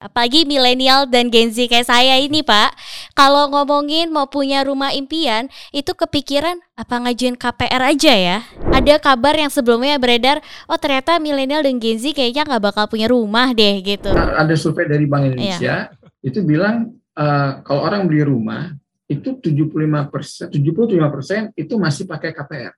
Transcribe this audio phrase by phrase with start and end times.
[0.00, 2.72] Apalagi milenial dan Gen Z kayak saya ini Pak.
[3.12, 8.38] Kalau ngomongin mau punya rumah impian Itu kepikiran apa ngajuin KPR aja ya?
[8.72, 10.40] Ada kabar yang sebelumnya beredar
[10.72, 14.08] Oh ternyata milenial dan Gen Z kayaknya nggak bakal punya rumah deh gitu.
[14.16, 16.24] Ada survei dari Bank Indonesia iya.
[16.24, 18.72] Itu bilang uh, kalau orang beli rumah
[19.04, 19.68] Itu 75
[20.08, 22.72] persen, 75 persen itu masih pakai KPR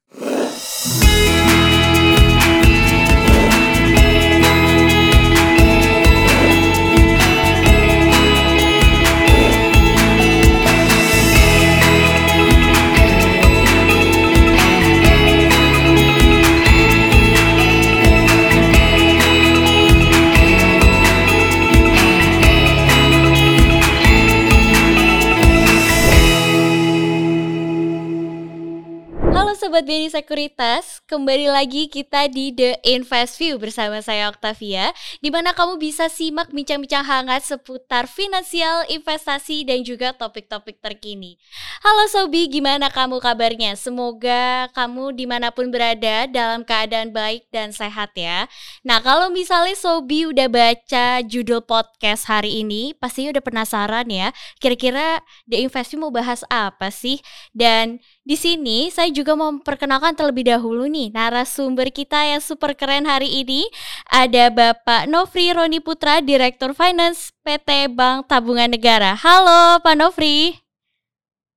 [29.62, 34.90] Sobat BNI Sekuritas, kembali lagi kita di The Invest View bersama saya Octavia,
[35.22, 41.38] di mana kamu bisa simak bincang-bincang hangat seputar finansial, investasi, dan juga topik-topik terkini.
[41.78, 43.78] Halo Sobi, gimana kamu kabarnya?
[43.78, 48.50] Semoga kamu di mana pun berada dalam keadaan baik dan sehat ya.
[48.82, 55.22] Nah, kalau misalnya Sobi udah baca judul podcast hari ini, pasti udah penasaran ya, kira-kira
[55.46, 57.22] The Invest View mau bahas apa sih?
[57.54, 63.02] Dan di sini saya juga mau memperkenalkan terlebih dahulu nih narasumber kita yang super keren
[63.02, 63.66] hari ini.
[64.06, 69.18] Ada Bapak Nofri Roni Putra, Direktur Finance PT Bank Tabungan Negara.
[69.18, 70.54] Halo Pak Nofri.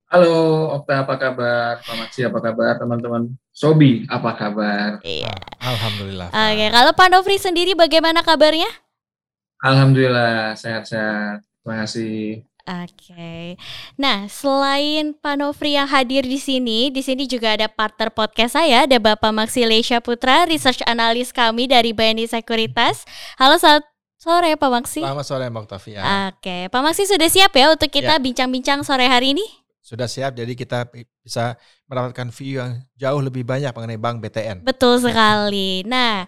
[0.06, 1.82] Halo Okta, apa kabar?
[1.82, 3.26] Pak Maksi, apa kabar teman-teman?
[3.50, 5.02] Sobi, apa kabar?
[5.02, 5.34] Iya.
[5.58, 6.30] Alhamdulillah.
[6.30, 8.70] Oke, kalau Pak Nofri sendiri bagaimana kabarnya?
[9.66, 11.42] Alhamdulillah, sehat-sehat.
[11.42, 12.46] Terima kasih.
[12.66, 13.14] Oke.
[13.14, 13.46] Okay.
[13.94, 18.90] Nah, selain Pak Nofri yang hadir di sini, di sini juga ada partner podcast saya,
[18.90, 23.06] ada Bapak Maksi Lesha Putra, research analis kami dari BNI Sekuritas.
[23.38, 23.86] Halo, selamat
[24.18, 24.98] sore Pak Maksi.
[24.98, 26.02] Selamat sore Mbak Tafia.
[26.02, 26.62] Oke, okay.
[26.66, 28.22] Pak Maksi sudah siap ya untuk kita ya.
[28.22, 28.86] bincang-bincang ya.
[28.86, 29.46] sore hari ini?
[29.86, 30.90] sudah siap jadi kita
[31.22, 31.54] bisa
[31.86, 34.66] mendapatkan view yang jauh lebih banyak mengenai Bank BTN.
[34.66, 35.86] Betul sekali.
[35.86, 36.26] Nah,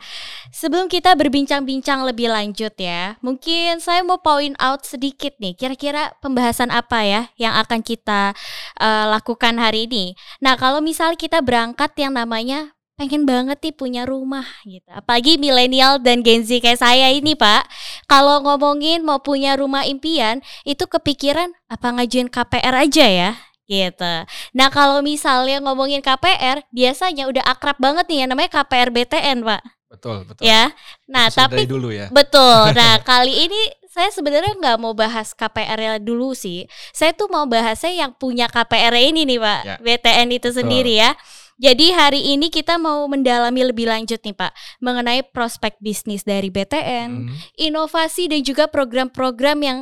[0.53, 6.69] sebelum kita berbincang-bincang lebih lanjut ya, mungkin saya mau point out sedikit nih, kira-kira pembahasan
[6.69, 8.33] apa ya yang akan kita
[8.81, 10.17] uh, lakukan hari ini.
[10.43, 14.91] Nah, kalau misal kita berangkat yang namanya pengen banget nih punya rumah gitu.
[14.91, 17.71] Apalagi milenial dan Gen Z kayak saya ini, Pak.
[18.11, 23.31] Kalau ngomongin mau punya rumah impian, itu kepikiran apa ngajuin KPR aja ya
[23.69, 24.15] gitu.
[24.57, 29.61] Nah kalau misalnya ngomongin KPR, biasanya udah akrab banget nih ya namanya KPR BTN pak.
[29.89, 30.45] Betul betul.
[30.45, 30.71] Ya.
[31.09, 32.13] Nah Itu tapi dulu ya.
[32.13, 32.73] Betul.
[32.79, 36.69] Nah kali ini saya sebenarnya nggak mau bahas KPR dulu sih.
[36.93, 39.77] Saya tuh mau bahasnya yang punya KPR ini nih pak, ya.
[39.81, 40.59] BTN itu betul.
[40.63, 41.17] sendiri ya.
[41.59, 47.27] Jadi hari ini kita mau mendalami lebih lanjut nih Pak mengenai prospek bisnis dari BTN,
[47.27, 47.59] hmm.
[47.59, 49.79] inovasi dan juga program-program yang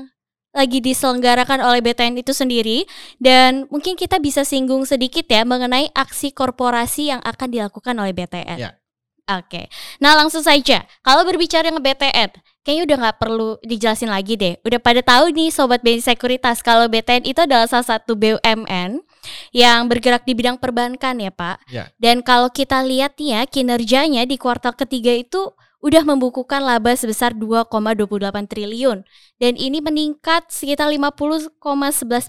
[0.57, 2.89] lagi diselenggarakan oleh BTN itu sendiri
[3.21, 8.57] dan mungkin kita bisa singgung sedikit ya mengenai aksi korporasi yang akan dilakukan oleh BTN.
[8.57, 8.73] Ya.
[9.27, 9.67] Oke,
[9.99, 10.87] nah langsung saja.
[11.03, 12.31] Kalau berbicara dengan BTN,
[12.63, 14.55] kayaknya udah nggak perlu dijelasin lagi deh.
[14.63, 19.03] Udah pada tahu nih sobat BNI Sekuritas kalau BTN itu adalah salah satu BUMN
[19.51, 21.57] yang bergerak di bidang perbankan ya Pak.
[21.67, 21.91] Ya.
[21.99, 25.51] Dan kalau kita lihat nih ya kinerjanya di kuartal ketiga itu
[25.83, 29.07] udah membukukan laba sebesar 2,28 triliun
[29.39, 31.63] dan ini meningkat sekitar 50,11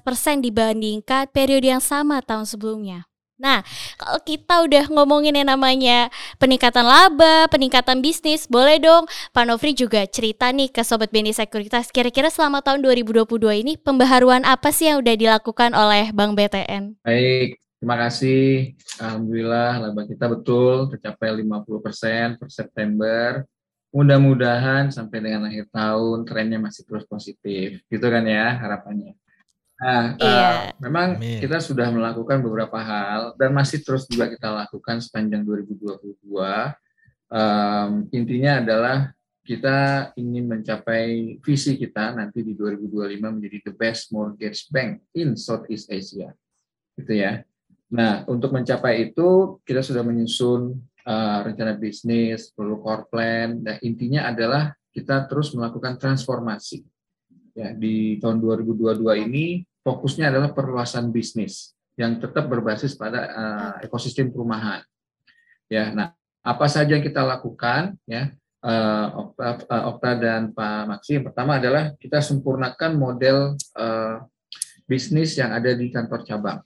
[0.06, 3.06] persen dibandingkan periode yang sama tahun sebelumnya.
[3.38, 3.62] Nah,
[4.02, 6.10] kalau kita udah ngomongin yang namanya
[6.42, 11.94] peningkatan laba, peningkatan bisnis, boleh dong Pak Nofri juga cerita nih ke Sobat BNI Sekuritas.
[11.94, 13.30] Kira-kira selama tahun 2022
[13.62, 16.98] ini pembaharuan apa sih yang udah dilakukan oleh Bank BTN?
[17.06, 18.74] Baik, Terima kasih.
[18.98, 23.46] Alhamdulillah laba kita betul tercapai 50% per September.
[23.94, 27.78] Mudah-mudahan sampai dengan akhir tahun trennya masih terus positif.
[27.86, 29.14] Gitu kan ya harapannya.
[29.78, 30.26] Nah, iya.
[30.26, 31.38] uh, memang Amin.
[31.38, 36.18] kita sudah melakukan beberapa hal dan masih terus juga kita lakukan sepanjang 2022.
[37.30, 38.98] Um, intinya adalah
[39.46, 45.94] kita ingin mencapai visi kita nanti di 2025 menjadi the best mortgage bank in Southeast
[45.94, 46.34] Asia.
[46.98, 47.46] Gitu ya.
[47.94, 50.74] Nah, untuk mencapai itu kita sudah menyusun
[51.06, 56.82] uh, rencana bisnis, perlu core plan, dan intinya adalah kita terus melakukan transformasi.
[57.58, 64.28] Ya, di tahun 2022 ini fokusnya adalah perluasan bisnis yang tetap berbasis pada uh, ekosistem
[64.28, 64.84] perumahan.
[65.72, 66.12] Ya, nah
[66.44, 68.36] apa saja yang kita lakukan ya
[68.68, 71.24] uh, Okta, uh, Okta dan Pak Maksi.
[71.24, 74.28] Yang pertama adalah kita sempurnakan model uh,
[74.84, 76.60] bisnis yang ada di kantor cabang.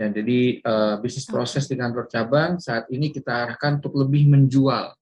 [0.00, 4.96] Ya, jadi uh, bisnis proses di kantor cabang saat ini kita arahkan untuk lebih menjual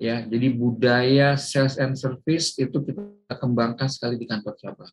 [0.00, 4.88] Ya, jadi budaya sales and service itu kita kembangkan sekali di kantor cabang.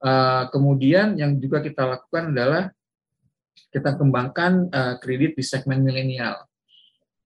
[0.00, 2.72] Uh, kemudian yang juga kita lakukan adalah
[3.68, 6.48] kita kembangkan uh, kredit di segmen milenial.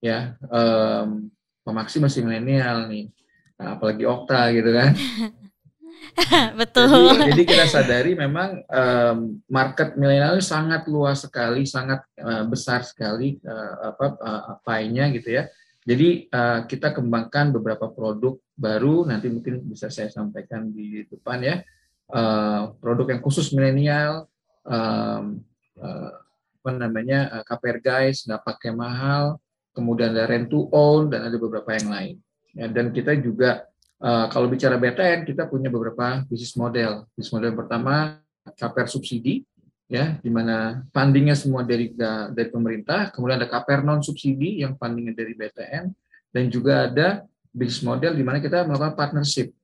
[0.04, 1.32] Ya, um,
[1.64, 3.08] pemaksi masih milenial nih,
[3.56, 4.92] nah, apalagi Okta gitu kan.
[6.60, 6.90] Betul.
[6.92, 13.40] Jadi, jadi kita sadari memang um, market milenial sangat luas sekali, sangat uh, besar sekali
[13.42, 15.48] uh, apa uh, pie-nya gitu ya.
[15.84, 21.56] Jadi uh, kita kembangkan beberapa produk baru nanti mungkin bisa saya sampaikan di depan ya.
[22.14, 24.30] Uh, produk yang khusus milenial
[24.62, 25.42] um,
[25.82, 26.14] uh,
[26.62, 29.42] apa namanya uh, KPR guys nggak pakai mahal,
[29.74, 32.16] kemudian ada rent to own dan ada beberapa yang lain.
[32.54, 33.66] Ya, dan kita juga
[34.04, 37.08] Uh, kalau bicara BTN, kita punya beberapa bisnis model.
[37.16, 38.20] Bisnis model pertama
[38.52, 39.48] KPR subsidi,
[39.88, 41.88] ya, di mana fundingnya semua dari
[42.36, 43.08] dari pemerintah.
[43.08, 45.84] Kemudian ada KPR non subsidi yang fundingnya dari BTN,
[46.36, 47.08] dan juga ada
[47.48, 49.56] bisnis model di mana kita melakukan partnership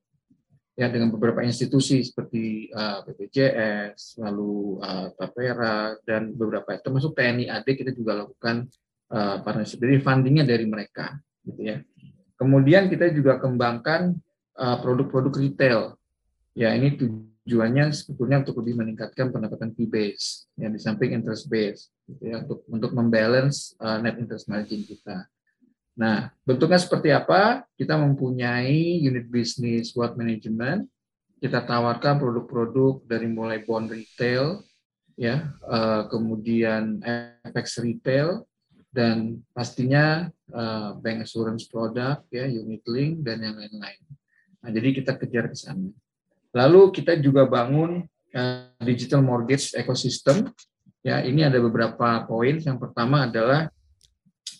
[0.75, 7.67] ya dengan beberapa institusi seperti uh, BPJS, lalu uh, Tapera dan beberapa termasuk TNI AD
[7.67, 8.67] kita juga lakukan
[9.11, 9.79] uh, partnership.
[9.79, 11.77] Jadi fundingnya dari mereka, gitu ya.
[12.35, 14.17] Kemudian kita juga kembangkan
[14.51, 15.81] Uh, produk-produk retail.
[16.53, 21.87] Ya, ini tujuannya sebetulnya untuk lebih meningkatkan pendapatan fee base, ya di samping interest base,
[22.05, 25.30] gitu ya, untuk untuk membalance uh, net interest margin kita.
[26.01, 27.61] Nah, bentuknya seperti apa?
[27.77, 30.89] Kita mempunyai unit bisnis wealth management.
[31.37, 34.65] Kita tawarkan produk-produk dari mulai bond retail,
[35.13, 37.01] ya, uh, kemudian
[37.45, 38.49] FX retail,
[38.89, 44.01] dan pastinya uh, bank assurance product, ya, unit link dan yang lain-lain.
[44.61, 45.89] Nah, jadi kita kejar ke sana.
[46.53, 50.49] Lalu kita juga bangun uh, digital mortgage ecosystem.
[51.01, 52.57] Ya, ini ada beberapa poin.
[52.57, 53.69] Yang pertama adalah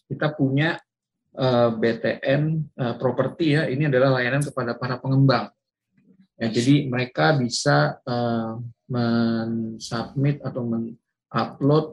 [0.09, 0.90] kita punya eh,
[1.31, 2.41] BTN
[2.75, 3.63] uh, eh, property ya.
[3.71, 5.47] Ini adalah layanan kepada para pengembang.
[6.41, 8.57] Ya, jadi mereka bisa uh,
[8.89, 11.85] mensubmit atau mengupload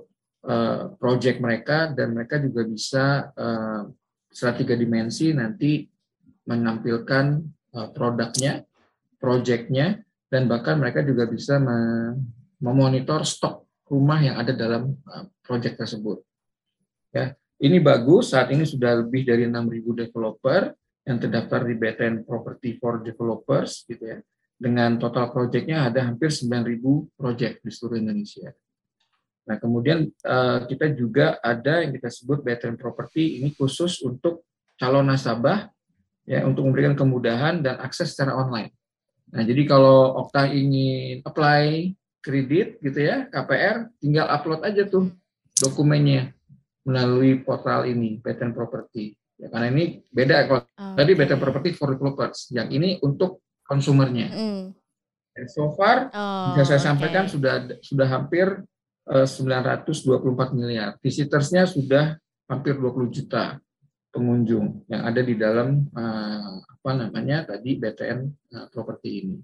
[0.49, 3.87] uh, project mereka dan mereka juga bisa uh,
[4.33, 5.85] secara tiga dimensi nanti
[6.49, 7.45] menampilkan
[7.93, 8.65] produknya,
[9.21, 10.01] projectnya,
[10.33, 11.61] dan bahkan mereka juga bisa
[12.57, 16.21] memonitor stok rumah yang ada dalam uh, project tersebut.
[17.13, 18.31] Ya, ini bagus.
[18.31, 20.71] Saat ini sudah lebih dari 6.000 developer
[21.03, 24.19] yang terdaftar di BTN Property for Developers, gitu ya.
[24.59, 26.79] Dengan total projectnya ada hampir 9.000
[27.19, 28.51] project di seluruh Indonesia.
[29.49, 34.45] Nah, kemudian uh, kita juga ada yang kita sebut BTN Property ini khusus untuk
[34.79, 35.73] calon nasabah
[36.29, 38.71] ya untuk memberikan kemudahan dan akses secara online.
[39.33, 45.11] Nah, jadi kalau Okta ingin apply kredit gitu ya, KPR, tinggal upload aja tuh
[45.59, 46.38] dokumennya
[46.87, 49.15] melalui portal ini, Patent Property.
[49.39, 54.29] Ya, karena ini beda kalau oh, tadi Patent Property for developers, yang ini untuk konsumernya.
[54.35, 54.65] Mm.
[55.39, 57.39] Dan so far oh, bisa saya sampaikan okay.
[57.39, 58.67] sudah sudah hampir
[59.07, 60.99] uh, eh, 924 miliar.
[60.99, 63.61] Visitorsnya sudah hampir 20 juta
[64.09, 69.37] pengunjung yang ada di dalam uh, apa namanya tadi BTN uh, eh, properti ini.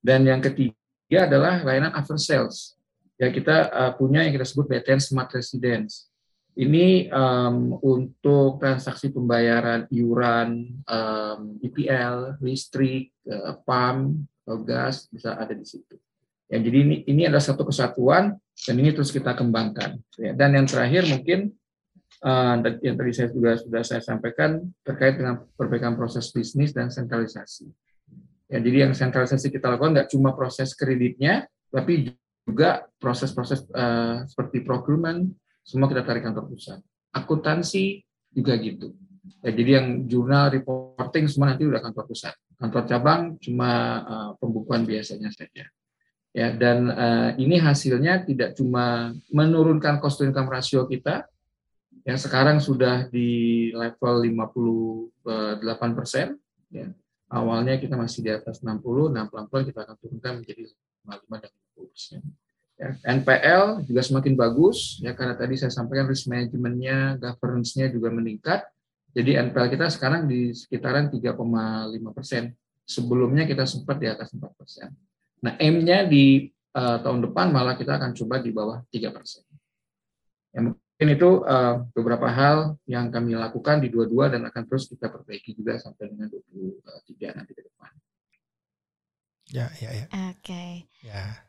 [0.00, 2.76] Dan yang ketiga adalah layanan after sales.
[3.20, 6.08] Ya kita uh, punya yang kita sebut BTN Smart Residence.
[6.58, 11.40] Ini um, untuk transaksi pembayaran iuran, um,
[12.42, 14.26] listrik, uh, PAM,
[14.66, 15.94] gas bisa ada di situ.
[16.50, 18.34] Ya, jadi ini ini adalah satu kesatuan
[18.66, 20.02] dan ini terus kita kembangkan.
[20.18, 21.54] Ya, dan yang terakhir mungkin
[22.26, 27.70] uh, yang tadi saya juga sudah saya sampaikan terkait dengan perbaikan proses bisnis dan sentralisasi.
[28.50, 34.66] Ya, jadi yang sentralisasi kita lakukan nggak cuma proses kreditnya, tapi juga proses-proses uh, seperti
[34.66, 35.30] procurement,
[35.64, 36.78] semua kita tarik kantor pusat.
[37.10, 38.94] Akuntansi juga gitu.
[39.40, 42.34] Ya, jadi yang jurnal reporting semua nanti udah kantor pusat.
[42.60, 43.70] Kantor cabang cuma
[44.04, 45.64] uh, pembukuan biasanya saja.
[46.30, 51.26] Ya, dan uh, ini hasilnya tidak cuma menurunkan cost to income ratio kita,
[52.06, 54.22] yang sekarang sudah di level
[55.26, 56.38] 58 persen.
[56.70, 56.86] Ya.
[57.30, 58.82] Awalnya kita masih di atas 60,
[59.14, 60.66] nah pelan-pelan kita akan turunkan menjadi
[61.06, 62.20] 55 dan 50 persen.
[62.80, 68.64] Ya, NPL juga semakin bagus, ya karena tadi saya sampaikan risk manajemennya, governance-nya juga meningkat.
[69.12, 71.36] Jadi NPL kita sekarang di sekitaran 3,5
[72.16, 72.56] persen.
[72.88, 74.88] Sebelumnya kita sempat di atas 4 persen.
[75.44, 79.44] Nah, M-nya di uh, tahun depan malah kita akan coba di bawah 3 persen.
[80.56, 85.12] Ya, Mungkin itu uh, beberapa hal yang kami lakukan di dua-dua dan akan terus kita
[85.12, 87.92] perbaiki juga sampai dengan 23 nanti ke depan.
[89.52, 90.04] Ya, ya, ya.
[90.08, 90.40] Oke.
[90.40, 90.72] Okay.
[91.04, 91.44] Ya.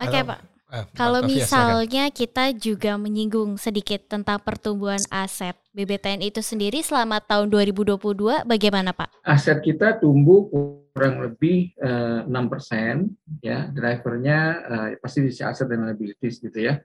[0.00, 0.53] Oke, okay, Pak.
[0.74, 7.46] Eh, Kalau misalnya kita juga menyinggung sedikit tentang pertumbuhan aset BBTN itu sendiri selama tahun
[7.46, 9.22] 2022 bagaimana Pak?
[9.22, 10.50] Aset kita tumbuh
[10.90, 13.06] kurang lebih uh, eh, 6%
[13.38, 13.70] ya.
[13.70, 16.82] Drivernya uh, pasti di sisi aset dan liabilities gitu ya.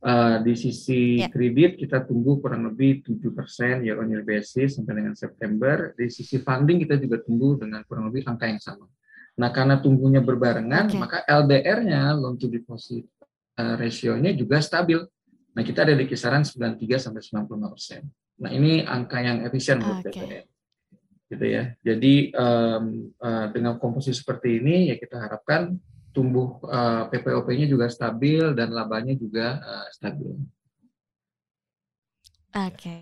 [0.00, 1.28] Uh, di sisi yeah.
[1.28, 5.96] kredit kita tumbuh kurang lebih 7% year on year basis sampai dengan September.
[5.96, 8.84] Di sisi funding kita juga tumbuh dengan kurang lebih angka yang sama.
[9.40, 11.00] Nah, karena tumbuhnya berbarengan, okay.
[11.00, 13.08] maka LDR-nya loan to deposit
[13.78, 15.00] rasionya juga stabil.
[15.50, 18.02] Nah, kita ada di kisaran 93 sampai 95 persen.
[18.40, 20.12] Nah, ini angka yang efisien buat okay.
[20.14, 20.44] BPN.
[21.30, 21.64] Gitu ya.
[21.86, 22.84] Jadi um,
[23.22, 25.78] uh, dengan komposisi seperti ini ya kita harapkan
[26.10, 30.34] tumbuh uh, PPOP-nya juga stabil dan labanya juga uh, stabil.
[32.50, 32.74] Oke.
[32.74, 33.00] Okay.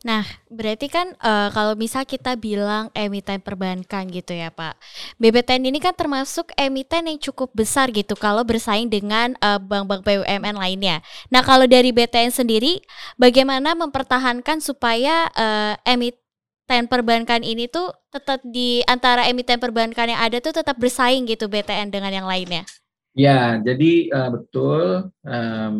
[0.00, 4.80] Nah, berarti kan uh, kalau misal kita bilang emiten perbankan gitu ya Pak,
[5.20, 10.56] BBTN ini kan termasuk emiten yang cukup besar gitu kalau bersaing dengan uh, bank-bank BUMN
[10.56, 11.04] lainnya.
[11.28, 12.80] Nah, kalau dari BTN sendiri,
[13.20, 20.40] bagaimana mempertahankan supaya uh, emiten perbankan ini tuh tetap di antara emiten perbankan yang ada
[20.40, 22.64] tuh tetap bersaing gitu BTN dengan yang lainnya?
[23.12, 25.74] Ya, jadi uh, betul um,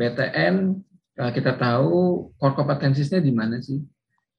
[0.00, 3.80] BTN uh, kita tahu core competencies-nya di mana sih?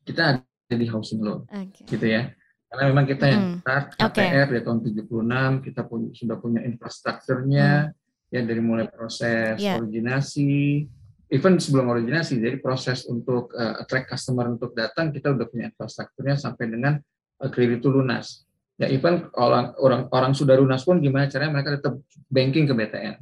[0.06, 1.84] Kita ada di housing loan, okay.
[1.90, 2.30] gitu ya.
[2.68, 4.52] Karena memang kita yang start KPR okay.
[4.52, 8.34] dari tahun 76, kita pun sudah punya infrastrukturnya, mm.
[8.36, 9.80] ya dari mulai proses yeah.
[9.80, 10.86] originasi,
[11.32, 16.36] even sebelum originasi, jadi proses untuk uh, attract customer untuk datang, kita udah punya infrastrukturnya
[16.40, 17.00] sampai dengan
[17.40, 18.48] uh, kredit itu lunas.
[18.78, 21.98] Ya even orang orang orang sudah lunas pun gimana caranya mereka tetap
[22.30, 23.16] banking ke BTN.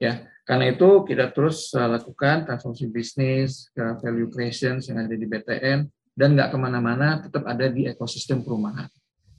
[0.00, 5.22] Ya, karena itu kita terus uh, lakukan transformasi bisnis ke value creation yang ada di
[5.22, 5.86] BTN
[6.18, 8.90] dan nggak ke mana-mana, tetap ada di ekosistem perumahan.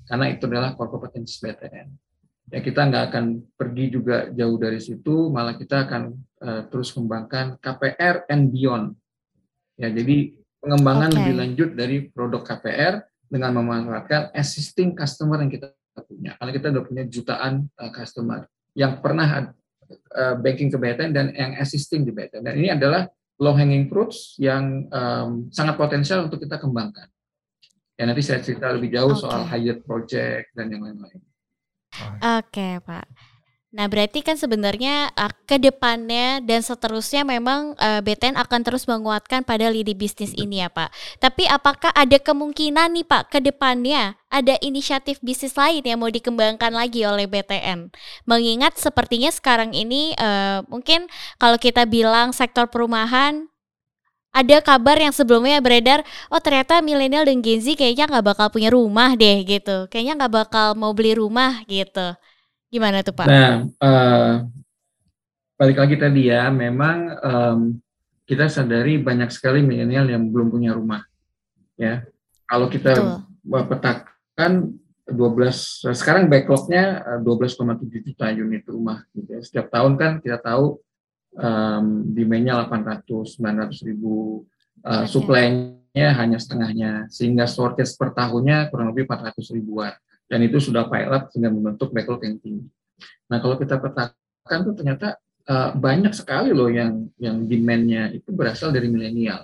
[0.07, 1.91] Karena itu adalah core competence BTN.
[2.55, 6.15] Ya kita nggak akan pergi juga jauh dari situ, malah kita akan
[6.47, 8.95] uh, terus kembangkan KPR and beyond.
[9.75, 10.31] Ya jadi
[10.63, 11.17] pengembangan okay.
[11.19, 15.75] lebih lanjut dari produk KPR dengan memanfaatkan existing customer yang kita
[16.07, 16.39] punya.
[16.39, 18.47] Karena kita sudah punya jutaan uh, customer
[18.79, 19.51] yang pernah
[20.15, 22.43] uh, banking ke BTN dan yang existing di BTN.
[22.45, 23.07] Dan ini adalah
[23.41, 27.09] low hanging fruits yang um, sangat potensial untuk kita kembangkan.
[27.97, 29.21] Ya nanti saya cerita lebih jauh okay.
[29.21, 31.21] soal Hyatt Project dan yang lain-lain.
[32.21, 33.05] Oke, okay, Pak.
[33.71, 39.47] Nah, berarti kan sebenarnya uh, ke depannya dan seterusnya memang uh, BTN akan terus menguatkan
[39.47, 40.91] pada lini bisnis ini ya, Pak.
[41.23, 46.75] Tapi apakah ada kemungkinan nih, Pak, ke depannya ada inisiatif bisnis lain yang mau dikembangkan
[46.75, 47.95] lagi oleh BTN?
[48.27, 51.07] Mengingat sepertinya sekarang ini uh, mungkin
[51.39, 53.47] kalau kita bilang sektor perumahan
[54.35, 58.71] ada kabar yang sebelumnya beredar, oh ternyata milenial dan Gen Z kayaknya nggak bakal punya
[58.71, 62.15] rumah deh gitu, kayaknya nggak bakal mau beli rumah gitu.
[62.71, 63.27] Gimana tuh Pak?
[63.27, 64.47] Nah, uh,
[65.59, 67.59] balik lagi tadi ya, memang um,
[68.23, 71.03] kita sadari banyak sekali milenial yang belum punya rumah.
[71.75, 72.07] Ya,
[72.47, 73.67] kalau kita Betul.
[73.67, 74.51] petakan
[75.03, 79.41] 12 sekarang backlognya 12,7 eh, juta unit rumah gitu ya.
[79.43, 80.79] Setiap tahun kan kita tahu
[81.35, 81.85] um,
[82.15, 84.47] demandnya 800 900 ribu
[84.87, 89.91] uh, supply-nya hanya setengahnya sehingga shortage per tahunnya kurang lebih 400 ribuan
[90.31, 92.71] dan itu sudah pilot sehingga membentuk backlog yang tinggi.
[93.27, 95.19] Nah kalau kita petakan tuh ternyata
[95.51, 99.43] uh, banyak sekali loh yang yang demandnya itu berasal dari milenial.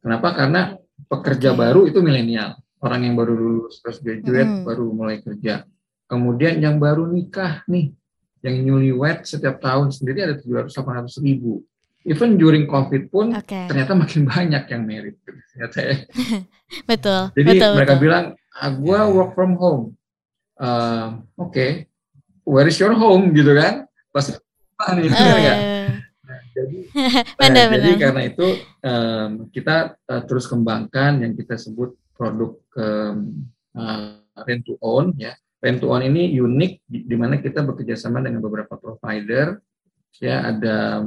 [0.00, 0.32] Kenapa?
[0.32, 0.72] Karena
[1.12, 1.60] pekerja okay.
[1.60, 4.64] baru itu milenial, orang yang baru lulus terus graduate mm.
[4.64, 5.68] baru mulai kerja.
[6.08, 7.92] Kemudian yang baru nikah nih,
[8.40, 11.60] yang newlywed setiap tahun sendiri ada 700-800 ribu.
[12.04, 13.64] Even during COVID pun okay.
[13.64, 15.16] ternyata makin banyak yang merit.
[15.24, 15.94] Ternyata ya.
[16.92, 17.20] betul.
[17.32, 18.04] Jadi betul, mereka betul.
[18.04, 18.24] bilang,
[18.60, 19.96] ah, gue work from home
[20.60, 21.70] uh, oke, okay,
[22.44, 23.88] where is your home gitu kan?
[24.14, 24.26] Pas
[24.96, 25.54] nih, uh, ya.
[26.24, 26.76] Nah, jadi,
[27.40, 28.46] nah, jadi karena itu
[28.82, 33.44] um, kita uh, terus kembangkan yang kita sebut produk um,
[33.74, 35.34] uh, rent to own ya.
[35.64, 39.56] Rent to own ini unik di, di mana kita bekerja sama dengan beberapa provider
[40.22, 41.02] ya ada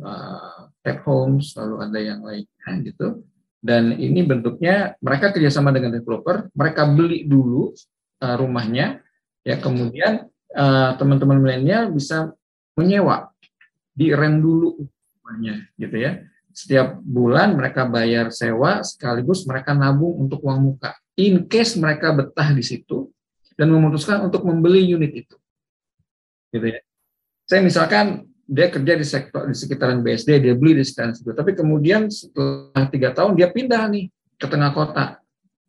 [0.00, 3.26] uh, tech homes lalu ada yang lainnya gitu
[3.60, 7.74] dan ini bentuknya mereka kerjasama dengan developer mereka beli dulu
[8.22, 9.00] uh, rumahnya,
[9.42, 12.32] ya kemudian uh, teman-teman milenial bisa
[12.76, 13.32] menyewa
[13.96, 14.76] di rent dulu
[15.20, 16.22] rumahnya, gitu ya.
[16.56, 20.96] Setiap bulan mereka bayar sewa sekaligus mereka nabung untuk uang muka.
[21.16, 23.12] In case mereka betah di situ
[23.56, 25.36] dan memutuskan untuk membeli unit itu,
[26.52, 26.80] gitu ya.
[27.46, 31.34] Saya misalkan dia kerja di sektor di sekitaran BSD, dia beli di sekitaran situ.
[31.34, 34.06] Tapi kemudian setelah tiga tahun dia pindah nih
[34.38, 35.18] ke tengah kota.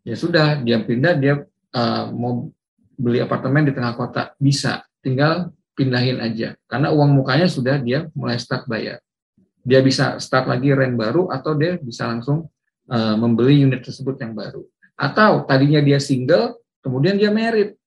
[0.08, 1.44] Ya sudah, dia pindah, dia
[1.78, 2.50] uh, mau
[2.98, 8.42] beli apartemen di tengah kota bisa tinggal pindahin aja karena uang mukanya sudah dia mulai
[8.42, 8.98] start bayar.
[9.62, 12.50] Dia bisa start lagi rent baru atau dia bisa langsung
[12.90, 14.64] uh, membeli unit tersebut yang baru.
[14.98, 17.78] Atau tadinya dia single, kemudian dia married.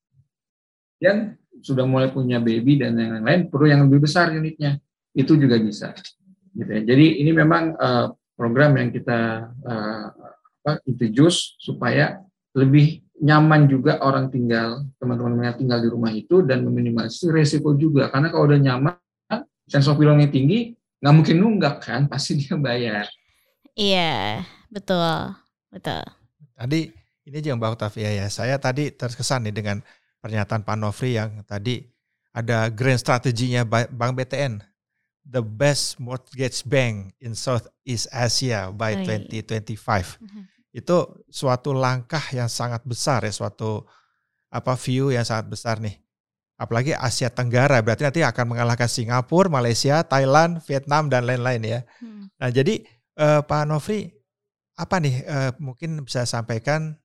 [1.01, 4.77] Yang sudah mulai punya baby dan yang lain perlu yang lebih besar unitnya.
[5.17, 5.97] Itu juga bisa.
[6.53, 6.81] Gitu ya.
[6.85, 10.07] Jadi ini memang uh, program yang kita uh,
[10.61, 12.21] apa, introduce supaya
[12.53, 18.09] lebih nyaman juga orang tinggal, teman-teman yang tinggal di rumah itu dan meminimalisir resiko juga.
[18.09, 18.97] Karena kalau udah nyaman,
[19.69, 20.73] sense of belonging tinggi,
[21.05, 23.07] nggak mungkin nunggak kan, pasti dia bayar.
[23.77, 25.37] Iya, betul,
[25.69, 26.03] betul.
[26.57, 26.91] Tadi
[27.29, 29.77] ini aja Mbak Octavia ya, saya tadi terkesan nih dengan
[30.25, 31.85] pernyataan Pak Nofri yang tadi
[32.33, 34.65] ada grand strateginya Bank BTN,
[35.29, 40.19] the best mortgage bank in Southeast Asia by oh, 2025.
[40.71, 43.83] Itu suatu langkah yang sangat besar ya, suatu
[44.51, 45.99] apa view yang sangat besar nih.
[46.61, 51.81] Apalagi Asia Tenggara berarti nanti akan mengalahkan Singapura, Malaysia, Thailand, Vietnam dan lain-lain ya.
[52.05, 52.29] Hmm.
[52.37, 52.85] Nah jadi
[53.17, 54.13] uh, Pak Nofri
[54.77, 57.01] apa nih uh, mungkin bisa sampaikan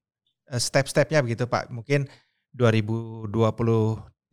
[0.52, 1.72] uh, step-stepnya begitu Pak?
[1.72, 2.04] Mungkin
[2.52, 3.32] 2020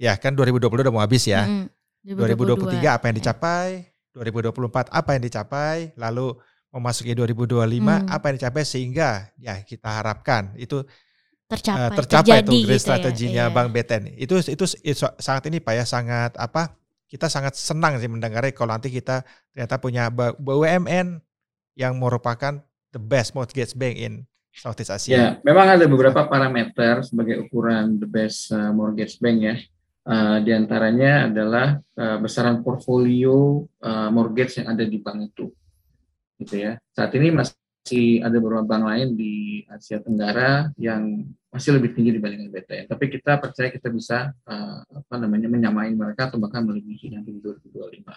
[0.03, 1.47] ya kan 2020 udah mau habis ya.
[1.47, 1.71] Hmm.
[2.03, 3.69] 2023 apa yang dicapai?
[4.19, 5.95] 2024 apa yang dicapai?
[5.95, 6.35] Lalu
[6.73, 8.09] memasuki 2025 hmm.
[8.09, 10.81] apa yang dicapai sehingga ya kita harapkan itu
[11.45, 14.09] tercapai, uh, tercapai itu gitu ya, strateginya ya, Bang Beten.
[14.17, 16.73] Itu, itu itu sangat ini Pak ya sangat apa
[17.13, 19.21] kita sangat senang sih mendengarnya kalau nanti kita
[19.53, 20.09] ternyata punya
[20.41, 21.21] BUMN
[21.77, 22.65] yang merupakan
[22.97, 25.13] the best mortgage bank in Southeast Asia.
[25.13, 29.57] Ya, memang ada beberapa parameter sebagai ukuran the best uh, mortgage bank ya.
[30.03, 35.47] Uh, di antaranya adalah uh, besaran portfolio uh, mortgage yang ada di bank itu
[36.43, 36.73] gitu ya.
[36.93, 42.49] Saat ini masih ada beberapa bank lain di Asia Tenggara yang masih lebih tinggi dibandingkan
[42.49, 42.85] BTN.
[42.89, 47.41] Tapi kita percaya kita bisa uh, apa namanya menyamai mereka atau bahkan melebihi nanti di
[47.45, 48.09] 2025.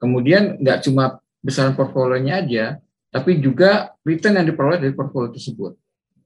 [0.00, 2.64] Kemudian nggak cuma besaran portfolionya aja,
[3.12, 5.76] tapi juga return yang diperoleh dari portfolio tersebut.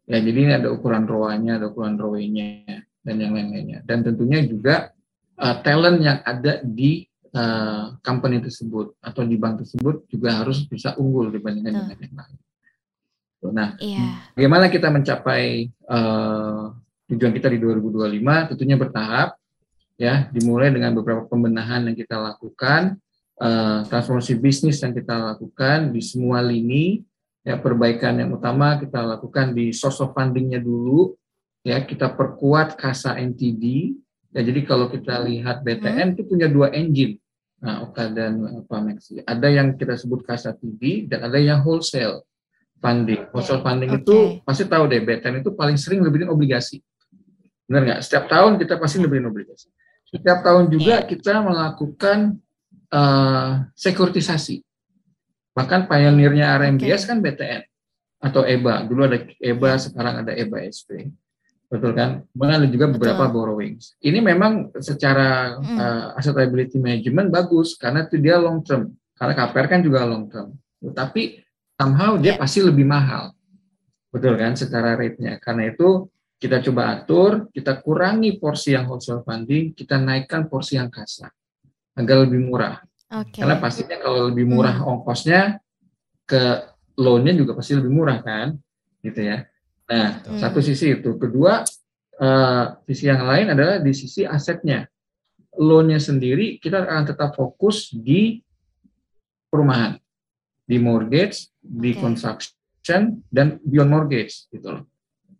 [0.06, 2.62] Ya, jadi ini ada ukuran ROA-nya, ada ukuran ROE-nya,
[3.02, 3.82] dan yang lain-lainnya.
[3.82, 4.94] Dan tentunya juga
[5.34, 10.96] uh, talent yang ada di uh, company tersebut atau di bank tersebut juga harus bisa
[10.96, 12.38] unggul dibandingkan dengan yang lain.
[13.46, 14.26] Nah, yeah.
[14.34, 16.75] bagaimana kita mencapai uh,
[17.12, 18.50] tujuan kita di 2025?
[18.50, 19.38] Tentunya bertahap,
[20.00, 22.99] ya, dimulai dengan beberapa pembenahan yang kita lakukan,
[23.38, 27.06] uh, transformasi bisnis yang kita lakukan di semua lini,
[27.46, 31.14] ya, perbaikan yang utama kita lakukan di source of fundingnya dulu,
[31.62, 33.94] ya, kita perkuat kasa NTD,
[34.34, 36.12] ya, jadi kalau kita lihat BTN hmm.
[36.18, 37.20] itu punya dua engine,
[37.56, 39.25] Nah, Oka dan Pak Maxi.
[39.25, 42.28] Ada yang kita sebut kasa TV dan ada yang wholesale
[42.78, 43.25] funding.
[43.32, 44.00] Wholesale funding okay.
[44.04, 46.84] itu pasti tahu deh, BTN itu paling sering lebihin obligasi.
[47.64, 48.00] Benar nggak?
[48.04, 49.73] Setiap tahun kita pasti lebihin obligasi.
[50.06, 52.38] Setiap tahun juga kita melakukan
[52.92, 54.62] uh, sekuritisasi.
[55.56, 57.08] Bahkan pionirnya RMBS okay.
[57.08, 57.62] kan BTN
[58.21, 58.84] atau EBA.
[58.84, 61.08] Dulu ada EBA, sekarang ada EBA SP
[61.66, 62.22] betul kan?
[62.30, 63.34] Kemudian ada juga beberapa betul.
[63.34, 63.98] borrowings.
[64.02, 65.76] Ini memang secara mm.
[65.76, 68.94] uh, asset liability management bagus karena itu dia long term.
[69.16, 70.54] Karena KPR kan juga long term.
[70.92, 71.42] Tapi
[71.74, 72.38] somehow dia yeah.
[72.38, 73.32] pasti lebih mahal.
[74.12, 75.42] Betul kan secara rate-nya.
[75.42, 80.92] Karena itu kita coba atur, kita kurangi porsi yang wholesale funding, kita naikkan porsi yang
[80.92, 81.32] kasar
[81.96, 82.84] agar lebih murah.
[83.08, 83.40] Okay.
[83.40, 84.90] Karena pastinya kalau lebih murah hmm.
[84.90, 85.62] ongkosnya
[86.28, 86.42] ke
[87.00, 88.56] loan-nya juga pasti lebih murah kan,
[89.00, 89.48] gitu ya.
[89.86, 90.38] Nah, hmm.
[90.42, 91.14] satu sisi itu.
[91.14, 91.62] Kedua,
[92.18, 94.86] uh, sisi yang lain adalah di sisi asetnya.
[95.56, 98.42] Loan-nya sendiri kita akan tetap fokus di
[99.49, 99.96] perumahan,
[100.68, 102.02] di mortgage, di okay.
[102.02, 104.84] construction, dan beyond mortgage gitu loh.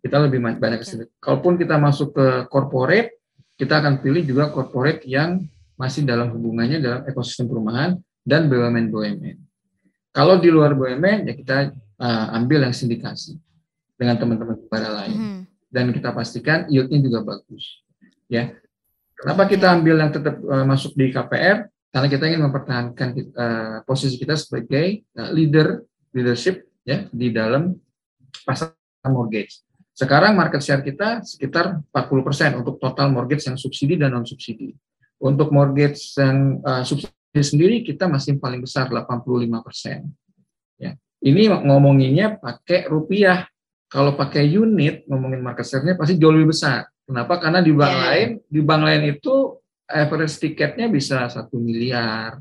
[0.01, 1.11] Kita lebih banyak okay.
[1.19, 3.19] Kalaupun kita masuk ke corporate,
[3.59, 5.43] kita akan pilih juga corporate yang
[5.77, 9.37] masih dalam hubungannya dalam ekosistem perumahan dan BUMN-BUMN.
[10.15, 13.37] Kalau di luar BUMN ya kita uh, ambil yang sindikasi
[13.97, 15.17] dengan teman-teman pada lain.
[15.17, 15.41] Mm.
[15.73, 17.83] Dan kita pastikan yieldnya juga bagus.
[18.31, 18.55] Ya.
[19.17, 21.67] Kenapa kita ambil yang tetap uh, masuk di KPR?
[21.89, 25.81] Karena kita ingin mempertahankan uh, posisi kita sebagai uh, leader
[26.13, 27.73] leadership ya di dalam
[28.45, 28.77] pasar
[29.09, 29.65] mortgage.
[29.97, 34.77] Sekarang market share kita sekitar 40% untuk total mortgage yang subsidi dan non subsidi.
[35.17, 40.05] Untuk mortgage yang uh, subsidi sendiri kita masih paling besar 85%.
[40.77, 41.01] Ya.
[41.25, 43.49] Ini ngomonginnya pakai rupiah
[43.97, 46.85] kalau pakai unit ngomongin market share-nya pasti jauh lebih besar.
[47.09, 47.41] Kenapa?
[47.41, 48.05] Karena di bank yeah.
[48.05, 49.57] lain, di bank lain itu
[49.89, 52.37] average tiketnya bisa satu miliar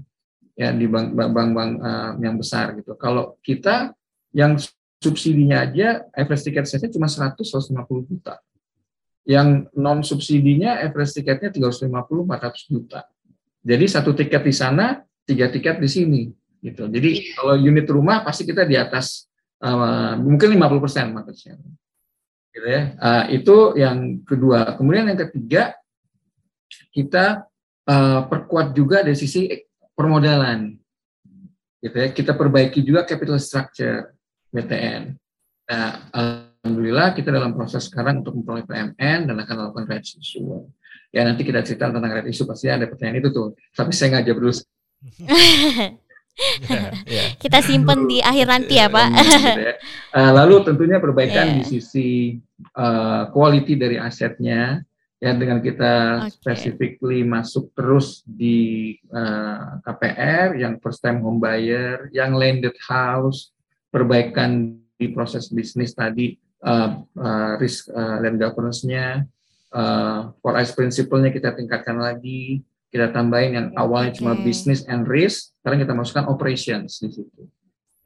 [0.59, 2.99] ya di bank bank bank uh, yang besar gitu.
[2.99, 3.95] Kalau kita
[4.35, 4.59] yang
[4.99, 8.35] subsidinya aja average tiket size cuma 100 150 juta.
[9.23, 13.07] Yang non subsidinya average tiketnya 350 400 juta.
[13.63, 16.21] Jadi satu tiket di sana, tiga tiket di sini.
[16.59, 16.83] Gitu.
[16.83, 19.31] Jadi kalau unit rumah pasti kita di atas
[19.63, 21.61] uh, mungkin 50 persen market share.
[22.51, 22.95] Gitu ya.
[22.99, 24.75] Uh, itu yang kedua.
[24.75, 25.75] Kemudian yang ketiga,
[26.91, 27.47] kita
[27.87, 29.47] uh, perkuat juga dari sisi
[29.95, 30.75] permodalan.
[31.79, 32.07] Gitu ya.
[32.11, 34.15] Kita perbaiki juga capital structure
[34.51, 35.15] BTN.
[35.65, 40.65] Nah, alhamdulillah kita dalam proses sekarang untuk memperoleh PMN dan akan melakukan rights issue
[41.15, 44.25] ya nanti kita cerita tentang red issue pasti ada pertanyaan itu tuh tapi saya nggak
[44.27, 44.53] jawab dulu
[46.69, 47.29] yeah, yeah.
[47.39, 49.75] kita simpen di akhir nanti ya pak gitu ya.
[50.15, 51.55] uh, lalu tentunya perbaikan yeah.
[51.59, 52.09] di sisi
[52.75, 54.83] uh, quality dari asetnya
[55.23, 56.31] ya dengan kita okay.
[56.35, 63.55] specifically masuk terus di uh, eh, KPR yang first time home buyer yang landed house
[63.89, 66.35] perbaikan di proses bisnis tadi
[66.67, 69.23] uh, uh, risk uh, land governance-nya
[69.75, 72.63] uh, four eyes principle-nya kita tingkatkan lagi,
[72.95, 74.23] kita tambahin yang awalnya okay.
[74.23, 77.43] cuma business and risk, sekarang kita masukkan operations di situ.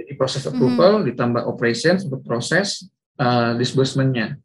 [0.02, 0.58] Jadi proses mm-hmm.
[0.58, 1.06] approval hmm.
[1.14, 2.90] ditambah operations untuk proses
[3.22, 4.42] uh, disbursement-nya.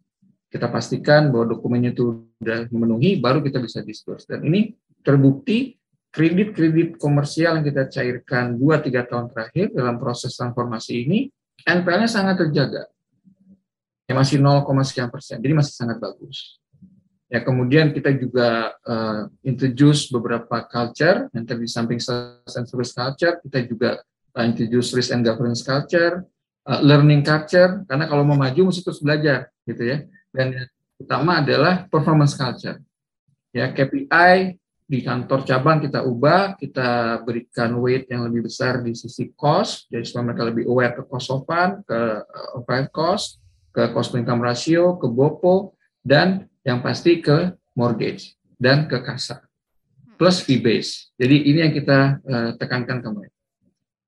[0.53, 4.29] Kita pastikan bahwa dokumennya itu sudah memenuhi, baru kita bisa disburse.
[4.29, 5.81] Dan ini terbukti
[6.13, 11.33] kredit-kredit komersial yang kita cairkan 2-3 tahun terakhir dalam proses transformasi ini,
[11.65, 12.85] NPL-nya sangat terjaga.
[14.05, 16.61] Ya masih 0, sekian persen, jadi masih sangat bagus.
[17.33, 23.91] Ya, kemudian kita juga uh, introduce beberapa culture, yang di samping service culture, kita juga
[24.37, 26.23] uh, introduce risk and governance culture,
[26.69, 29.99] uh, learning culture, karena kalau mau maju mesti terus belajar, gitu ya.
[30.37, 30.69] Dan yang
[31.01, 32.79] utama adalah performance culture.
[33.57, 39.33] Ya, KPI di kantor cabang kita ubah, kita berikan weight yang lebih besar di sisi
[39.33, 43.41] cost, jadi supaya mereka lebih aware ke cost of fund, ke uh, overhead cost,
[43.73, 45.73] ke cost income ratio, ke BOPO,
[46.05, 49.45] dan yang pasti ke mortgage dan ke kasa
[50.17, 51.13] plus fee base.
[51.19, 53.33] Jadi ini yang kita uh, tekankan kemarin.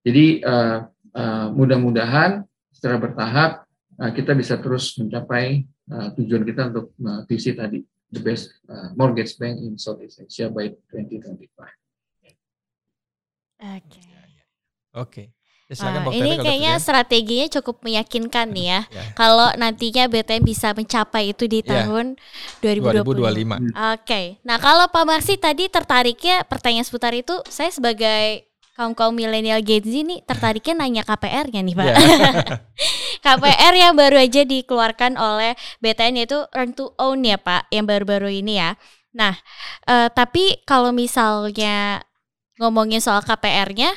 [0.07, 3.67] Jadi uh, uh, mudah-mudahan secara bertahap
[3.99, 7.83] uh, kita bisa terus mencapai uh, tujuan kita untuk uh, visi tadi
[8.15, 11.43] the best uh, mortgage bank in Southeast Asia by 2025.
[11.43, 11.69] Oke.
[13.61, 13.75] Okay.
[13.83, 14.01] Oke.
[14.95, 15.36] Okay.
[15.67, 18.81] Ya, uh, ini kayaknya strateginya cukup meyakinkan nih ya.
[18.95, 19.03] ya.
[19.19, 21.83] Kalau nantinya BTN bisa mencapai itu di ya.
[21.83, 22.15] tahun
[22.63, 23.03] ya.
[23.03, 23.03] 2020.
[23.03, 23.03] 2025.
[23.03, 23.67] Oke.
[24.07, 24.27] Okay.
[24.47, 28.47] Nah, kalau Pak Marsi tadi tertariknya pertanyaan seputar itu, saya sebagai
[28.79, 31.87] kaum kaum milenial Gen Z nih tertariknya nanya KPR-nya nih Pak.
[31.91, 31.97] Ya.
[33.27, 38.31] KPR yang baru aja dikeluarkan oleh BTN yaitu Earn to Own ya Pak, yang baru-baru
[38.31, 38.79] ini ya.
[39.17, 39.35] Nah,
[39.89, 42.05] uh, tapi kalau misalnya
[42.57, 43.93] ngomongin soal KPR-nya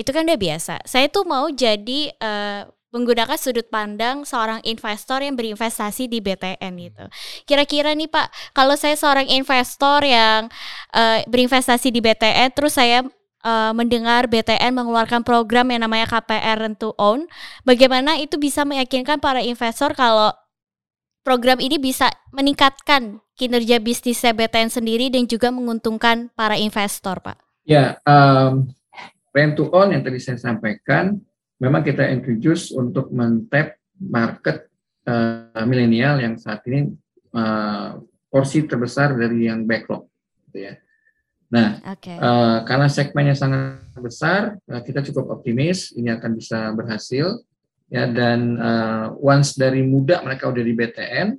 [0.00, 0.80] itu kan udah biasa.
[0.88, 7.04] Saya tuh mau jadi uh, menggunakan sudut pandang seorang investor yang berinvestasi di BTN gitu.
[7.44, 10.48] Kira-kira nih Pak, kalau saya seorang investor yang
[10.96, 13.04] uh, berinvestasi di BTN terus saya
[13.44, 17.28] uh, mendengar BTN mengeluarkan program yang namanya KPR Rent to Own,
[17.68, 20.32] bagaimana itu bisa meyakinkan para investor kalau
[21.20, 27.47] program ini bisa meningkatkan kinerja bisnis BTN sendiri dan juga menguntungkan para investor, Pak?
[27.68, 28.72] Ya, um,
[29.36, 31.20] rent to own yang tadi saya sampaikan,
[31.60, 34.72] memang kita introduce untuk mentap market
[35.04, 36.96] uh, milenial yang saat ini
[37.36, 38.00] uh,
[38.32, 40.08] porsi terbesar dari yang backlog,
[40.48, 40.80] gitu ya.
[41.52, 42.16] Nah, okay.
[42.16, 47.36] uh, karena segmennya sangat besar, uh, kita cukup optimis ini akan bisa berhasil,
[47.92, 48.08] ya.
[48.08, 51.36] Dan uh, once dari muda mereka udah di BTN,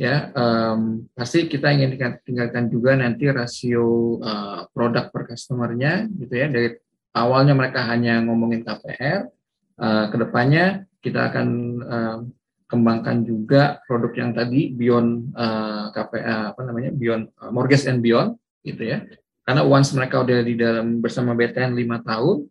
[0.00, 6.48] ya um, pasti kita ingin tinggalkan juga nanti rasio uh, produk per customernya gitu ya.
[6.48, 6.72] Dari
[7.12, 9.28] awalnya mereka hanya ngomongin KPR
[9.76, 11.48] uh, ke depannya kita akan
[11.84, 12.18] uh,
[12.64, 18.40] kembangkan juga produk yang tadi beyond uh, KPR apa namanya beyond uh, mortgage and beyond
[18.64, 19.04] gitu ya.
[19.44, 22.48] Karena once mereka udah di dalam bersama BTN lima tahun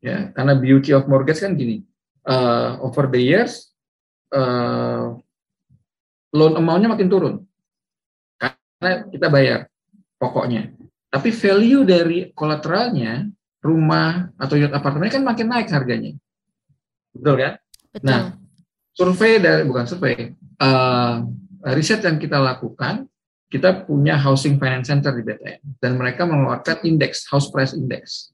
[0.00, 1.82] ya karena beauty of mortgage kan gini
[2.24, 3.74] uh, over the years
[4.30, 5.18] uh,
[6.34, 7.34] loan amount-nya makin turun.
[8.36, 9.58] Karena kita bayar
[10.20, 10.74] pokoknya.
[11.08, 13.24] Tapi value dari kolateralnya,
[13.64, 16.12] rumah atau unit apartemen kan makin naik harganya.
[17.16, 17.52] Betul kan?
[17.90, 18.06] Betul.
[18.06, 18.20] Nah,
[18.92, 21.24] survei dari bukan survei, uh,
[21.74, 23.08] riset yang kita lakukan,
[23.48, 28.30] kita punya housing finance center di BTN dan mereka mengeluarkan indeks house price index.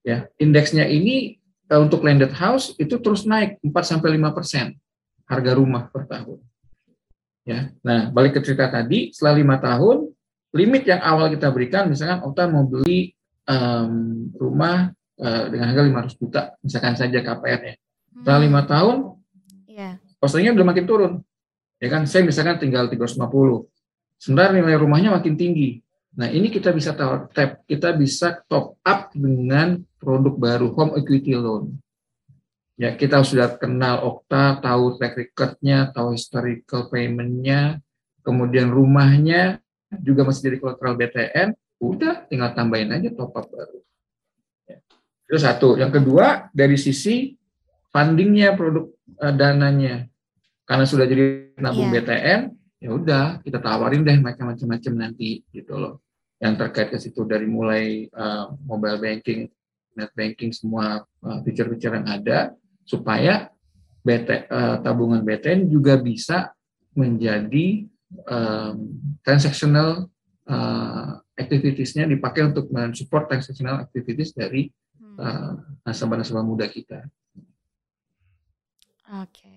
[0.00, 1.36] Ya, indeksnya ini
[1.68, 4.72] uh, untuk landed house itu terus naik 4 sampai 5 persen
[5.28, 6.40] harga rumah per tahun.
[7.46, 10.10] Ya, nah balik ke cerita tadi, setelah lima tahun,
[10.50, 13.14] limit yang awal kita berikan, misalkan Okta mau beli
[13.46, 14.90] um, rumah
[15.22, 17.78] uh, dengan harga 500 juta, misalkan saja KPR-nya.
[18.18, 18.68] Setelah lima hmm.
[18.68, 18.96] tahun,
[19.70, 19.94] yeah.
[20.18, 21.12] postingnya udah makin turun.
[21.78, 23.14] Ya kan, saya misalkan tinggal 350.
[24.18, 25.84] Sebentar nilai rumahnya makin tinggi.
[26.16, 31.76] Nah, ini kita bisa tap, kita bisa top up dengan produk baru home equity loan.
[32.76, 37.80] Ya, kita sudah kenal Okta, tahu track record-nya, tahu historical payment-nya,
[38.20, 39.64] kemudian rumahnya
[40.04, 41.48] juga masih jadi kolateral BTN,
[41.80, 43.80] udah tinggal tambahin aja top up baru.
[44.68, 44.78] Ya.
[45.24, 45.68] Itu satu.
[45.80, 47.32] Yang kedua, dari sisi
[47.88, 48.92] fundingnya produk
[49.24, 50.04] uh, dananya.
[50.68, 52.04] Karena sudah jadi nabung yeah.
[52.04, 52.40] BTN,
[52.76, 56.04] ya udah kita tawarin deh macam-macam nanti gitu loh.
[56.44, 59.48] Yang terkait ke situ dari mulai uh, mobile banking,
[59.96, 62.52] net banking semua uh, feature-feature yang ada
[62.86, 63.50] supaya
[64.06, 66.54] BT, uh, tabungan BTN juga bisa
[66.94, 67.84] menjadi
[68.30, 68.96] um,
[69.26, 70.06] transactional
[70.46, 74.70] uh, activities-nya dipakai untuk mensupport transactional activities dari
[75.18, 77.04] uh, nasabah-nasabah muda kita.
[79.20, 79.34] Oke.
[79.34, 79.56] Okay.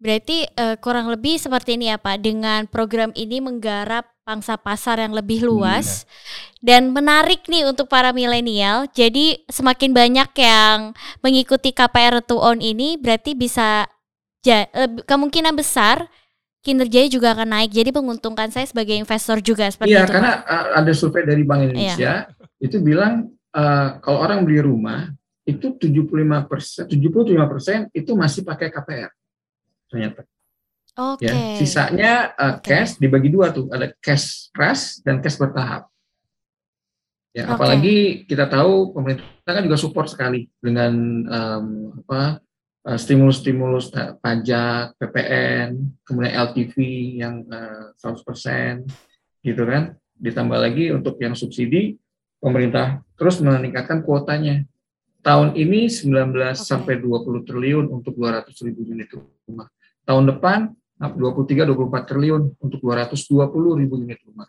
[0.00, 5.10] Berarti uh, kurang lebih seperti ini ya Pak, dengan program ini menggarap pangsa pasar yang
[5.10, 6.62] lebih luas hmm.
[6.62, 8.86] dan menarik nih untuk para milenial.
[8.94, 13.90] Jadi semakin banyak yang mengikuti KPR to own ini berarti bisa
[14.46, 14.70] ja,
[15.02, 16.06] kemungkinan besar
[16.62, 17.74] kinerjanya juga akan naik.
[17.74, 20.14] Jadi menguntungkan saya sebagai investor juga seperti iya, itu.
[20.14, 20.78] Iya, karena Pak.
[20.78, 22.62] ada survei dari Bank Indonesia iya.
[22.62, 25.10] itu bilang uh, kalau orang beli rumah
[25.42, 29.10] itu 75 persen, 75 persen itu masih pakai KPR
[29.90, 30.22] ternyata.
[31.00, 31.24] Oke.
[31.24, 31.32] Okay.
[31.32, 32.84] Ya, sisanya uh, okay.
[32.84, 35.88] cash dibagi dua tuh, ada cash keras dan cash bertahap.
[37.32, 37.54] Ya, okay.
[37.56, 40.92] apalagi kita tahu pemerintah kan juga support sekali dengan
[41.30, 41.66] um,
[42.04, 42.42] apa
[42.84, 46.74] uh, stimulus-stimulus uh, pajak, PPN, kemudian LTV
[47.22, 48.84] yang uh, 100%
[49.40, 49.96] gitu kan.
[50.20, 51.96] Ditambah lagi untuk yang subsidi
[52.44, 54.68] pemerintah terus meningkatkan kuotanya.
[55.20, 56.56] Tahun ini 19 okay.
[56.56, 59.08] sampai 20 triliun untuk 200 ribu unit
[59.48, 59.68] rumah.
[60.04, 64.48] Tahun depan 23-24 triliun untuk 220 ribu unit rumah.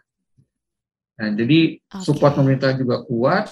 [1.16, 2.04] Nah, jadi okay.
[2.04, 3.48] support pemerintah juga kuat,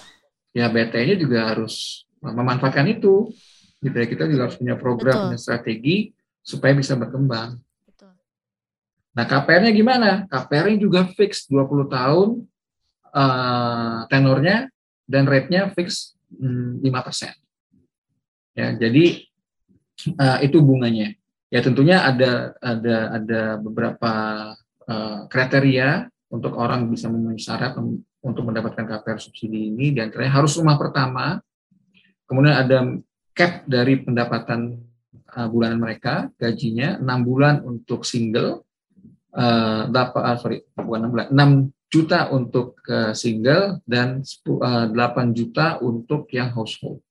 [0.52, 3.32] ya BT-nya juga harus memanfaatkan itu.
[3.80, 5.26] Ya, kita juga harus punya program, Betul.
[5.32, 5.96] punya strategi
[6.44, 7.56] supaya bisa berkembang.
[7.88, 8.12] Betul.
[9.16, 10.10] Nah, KPR-nya gimana?
[10.28, 12.28] KPR-nya juga fix 20 tahun
[13.16, 14.68] uh, tenornya
[15.08, 17.32] dan rate-nya fix hmm, 5%.
[18.58, 19.24] Ya, jadi
[20.18, 21.16] uh, itu bunganya.
[21.50, 24.12] Ya tentunya ada ada ada beberapa
[24.86, 27.74] uh, kriteria untuk orang bisa memenuhi syarat
[28.22, 29.90] untuk mendapatkan KPR subsidi ini.
[29.90, 31.42] Dan harus rumah pertama,
[32.30, 32.78] kemudian ada
[33.34, 34.78] cap dari pendapatan
[35.34, 38.62] uh, bulanan mereka, gajinya 6 bulan untuk single,
[39.34, 44.86] uh, 8, uh, sorry bukan 6 bulan, 6 juta untuk uh, single dan 10, uh,
[44.86, 47.02] 8 juta untuk yang household.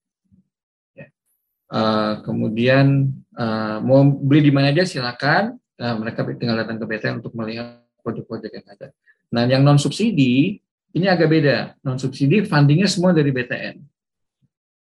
[1.70, 5.56] Uh, kemudian uh, mau beli di mana aja silakan.
[5.80, 8.88] Uh, mereka tinggal datang ke BTN untuk melihat proyek-proyek yang ada.
[9.32, 10.60] Nah, yang non subsidi
[10.92, 11.80] ini agak beda.
[11.88, 13.80] Non subsidi fundingnya semua dari BTN.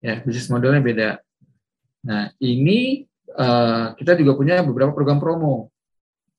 [0.04, 1.10] Ya, bisnis modelnya beda.
[2.04, 5.72] Nah, ini uh, kita juga punya beberapa program promo.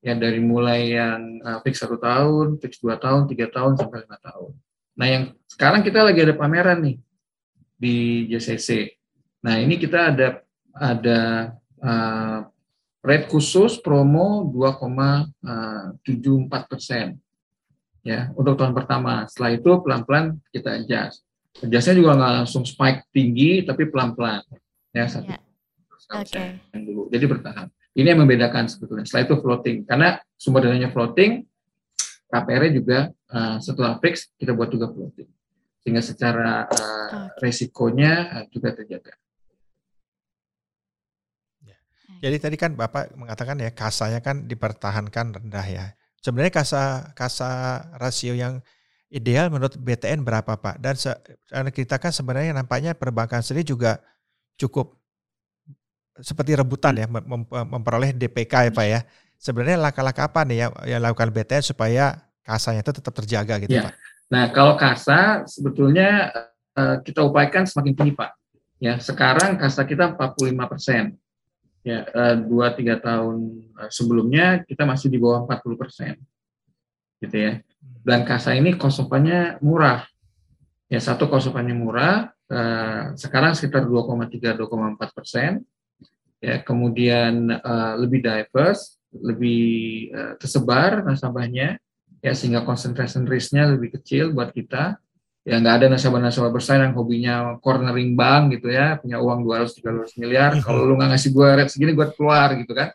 [0.03, 4.19] Ya, dari mulai yang uh, fix satu tahun, fix dua tahun, tiga tahun sampai lima
[4.19, 4.51] tahun.
[4.99, 6.97] Nah, yang sekarang kita lagi ada pameran nih
[7.79, 8.99] di JCC
[9.43, 10.29] Nah, ini kita ada
[10.73, 11.21] ada
[11.83, 12.47] uh,
[13.03, 15.43] rate khusus promo 2,74
[16.15, 17.07] eh, persen
[18.07, 19.27] ya untuk tahun pertama.
[19.27, 21.27] Setelah itu pelan-pelan kita adjust.
[21.61, 24.41] Adjustnya juga nggak langsung spike tinggi, tapi pelan-pelan
[24.95, 25.43] ya satu yeah.
[26.15, 26.59] okay.
[26.73, 27.11] dulu.
[27.11, 27.67] Jadi bertahan.
[27.93, 29.05] Ini yang membedakan sebetulnya.
[29.05, 31.45] Setelah itu floating, karena sumber dananya floating,
[32.33, 35.29] KPR juga uh, setelah fix kita buat juga floating,
[35.85, 37.45] sehingga secara uh, okay.
[37.45, 39.13] resikonya uh, juga terjaga.
[42.23, 45.85] Jadi tadi kan Bapak mengatakan ya kasanya kan dipertahankan rendah ya.
[46.23, 48.63] Sebenarnya kasa kasa rasio yang
[49.11, 50.79] ideal menurut BTN berapa Pak?
[50.79, 50.95] Dan
[51.75, 53.99] kita kan sebenarnya nampaknya perbankan sendiri juga
[54.55, 54.95] cukup
[56.23, 59.01] seperti rebutan ya mem, memperoleh DPK ya Pak ya.
[59.43, 63.91] Sebenarnya langkah-langkah apa nih ya yang lakukan BTN supaya kasanya itu tetap terjaga gitu ya.
[63.91, 63.95] Pak?
[64.31, 66.31] Nah kalau kasa sebetulnya
[66.79, 68.31] uh, kita upayakan semakin tinggi Pak.
[68.79, 71.19] Ya sekarang kasa kita 45 persen
[71.83, 76.15] ya eh, dua tiga tahun eh, sebelumnya kita masih di bawah 40 persen.
[77.19, 77.53] Gitu ya.
[78.03, 80.07] Dan kasa ini kosopannya murah.
[80.91, 85.63] Ya satu kosopannya murah eh, sekarang sekitar 2,3 2,4 persen.
[86.43, 87.55] Ya kemudian
[88.03, 90.11] lebih diverse lebih
[90.43, 91.79] tersebar nasabahnya.
[92.19, 94.99] Ya sehingga concentration risknya lebih kecil buat kita
[95.43, 99.75] ya nggak ada nasabah-nasabah besar yang hobinya cornering bank gitu ya punya uang 200
[100.15, 102.95] 300 miliar kalau lu nggak ngasih gue rate segini gue keluar gitu kan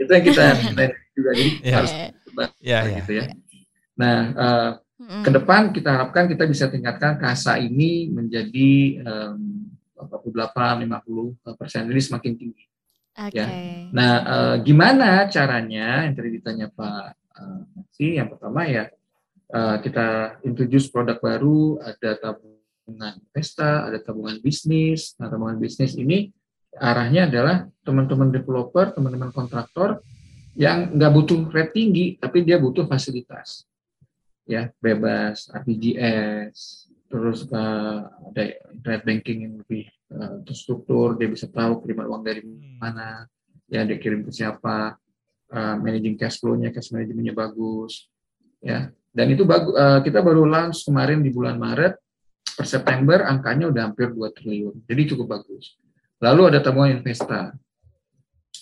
[0.00, 0.42] itu yang kita,
[1.16, 1.74] juga jadi yeah.
[1.76, 2.98] harus yeah, yeah.
[3.04, 3.24] gitu ya
[3.92, 4.70] nah uh,
[5.02, 5.26] Hmm.
[5.26, 9.66] Ke depan kita harapkan kita bisa tingkatkan kasa ini menjadi um,
[9.98, 12.64] 48-50 persen, jadi semakin tinggi.
[13.12, 13.34] Okay.
[13.34, 13.46] Ya.
[13.90, 16.06] Nah, uh, gimana caranya?
[16.06, 17.62] Yang tadi ditanya Pak uh,
[18.00, 18.88] Yang pertama ya
[19.52, 25.14] uh, kita introduce produk baru, ada tabungan pesta, ada tabungan bisnis.
[25.20, 26.32] Nah, tabungan bisnis ini
[26.80, 30.00] arahnya adalah teman-teman developer, teman-teman kontraktor
[30.56, 33.64] yang nggak butuh rate tinggi, tapi dia butuh fasilitas,
[34.44, 41.80] ya bebas, RPGS, terus uh, ada internet banking yang lebih uh, terstruktur, dia bisa tahu
[41.84, 42.44] terima uang dari
[42.76, 43.24] mana,
[43.68, 44.96] ya dia kirim ke siapa,
[45.52, 48.12] uh, managing cash flow-nya, cash management-nya bagus,
[48.60, 49.76] ya dan itu bagus.
[49.76, 52.00] Uh, kita baru launch kemarin di bulan Maret,
[52.56, 54.84] per September angkanya udah hampir 2 triliun.
[54.88, 55.76] Jadi cukup bagus.
[56.24, 57.52] Lalu ada tabungan investa.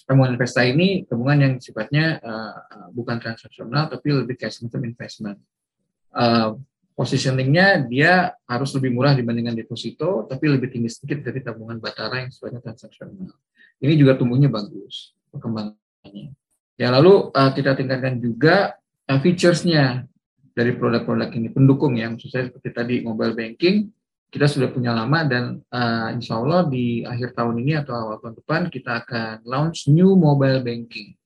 [0.07, 5.39] Tabungan investa ini tabungan yang sifatnya uh, bukan transaksional tapi lebih kayak semacam investment.
[6.11, 6.59] Uh,
[6.99, 12.35] positioningnya dia harus lebih murah dibandingkan deposito, tapi lebih tinggi sedikit dari tabungan Batara yang
[12.35, 13.39] sifatnya transaksional.
[13.81, 16.35] Ini juga tumbuhnya bagus perkembangannya.
[16.75, 18.75] Ya lalu kita tingkatkan juga
[19.07, 20.10] uh, featuresnya
[20.61, 21.49] dari produk-produk ini.
[21.49, 23.89] Pendukung ya maksud saya seperti tadi mobile banking
[24.31, 28.39] kita sudah punya lama dan uh, insya Allah di akhir tahun ini atau awal tahun
[28.39, 31.19] depan kita akan launch new mobile banking.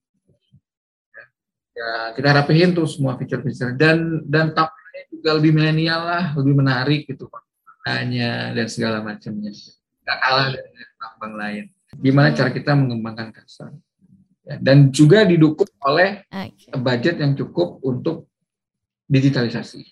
[1.77, 7.05] Ya kita rapihin tuh semua fitur-fitur dan dan tampaknya juga lebih milenial lah lebih menarik
[7.05, 7.29] gitu
[7.85, 9.53] hanya dan segala macamnya.
[10.01, 11.65] Nggak kalah dari bank lain.
[12.01, 13.77] Gimana cara kita mengembangkan kasar.
[14.45, 16.25] Ya, dan juga didukung oleh
[16.77, 18.29] budget yang cukup untuk
[19.15, 19.83] digitalisasi.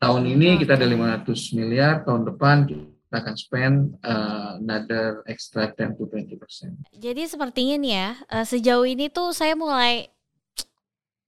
[0.00, 5.94] Tahun ini kita ada 500 miliar, tahun depan kita akan spend uh, another extra 10
[5.94, 6.74] to 20 persen.
[6.96, 10.10] Jadi sepertinya nih ya, uh, sejauh ini tuh saya mulai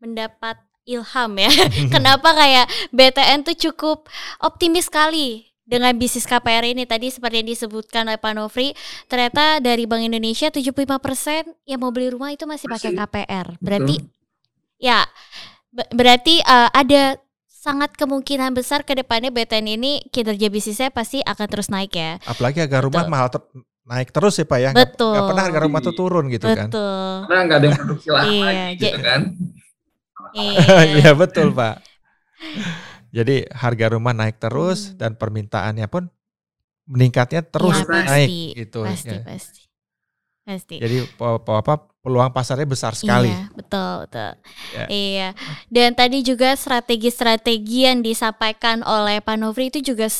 [0.03, 1.53] mendapat ilham ya.
[1.95, 4.11] Kenapa kayak BTN tuh cukup
[4.43, 8.75] optimis sekali dengan bisnis KPR ini tadi seperti yang disebutkan oleh Pak Nofri,
[9.07, 10.83] ternyata dari Bank Indonesia 75%
[11.69, 12.91] yang mau beli rumah itu masih, masih.
[12.91, 13.47] pakai KPR.
[13.63, 14.11] Berarti Betul.
[14.83, 15.07] ya
[15.73, 17.17] berarti uh, ada
[17.49, 22.19] sangat kemungkinan besar ke depannya BTN ini kinerja bisnisnya pasti akan terus naik ya.
[22.27, 23.41] Apalagi harga rumah mahal ter
[23.87, 24.71] naik terus ya Pak ya.
[24.75, 25.15] Betul.
[25.15, 26.59] Gak, pernah harga rumah tuh turun gitu betul.
[26.59, 26.69] kan.
[26.69, 27.15] Betul.
[27.31, 29.21] Karena nggak ada yang produksi lama iya, gitu kan.
[30.33, 30.79] Iya.
[30.99, 31.75] iya betul Pak.
[33.13, 34.97] Jadi harga rumah naik terus hmm.
[34.99, 36.09] dan permintaannya pun
[36.89, 38.81] meningkatnya terus ya, naik pasti, gitu.
[38.83, 39.23] Pasti, ya.
[39.23, 39.63] pasti.
[40.43, 40.77] Pasti.
[40.83, 43.31] Jadi apa peluang pasarnya besar sekali.
[43.31, 44.31] Iya, betul, betul.
[44.75, 44.87] Ya.
[44.91, 45.29] Iya.
[45.71, 50.11] Dan tadi juga strategi-strategi yang disampaikan oleh Pak Novri itu juga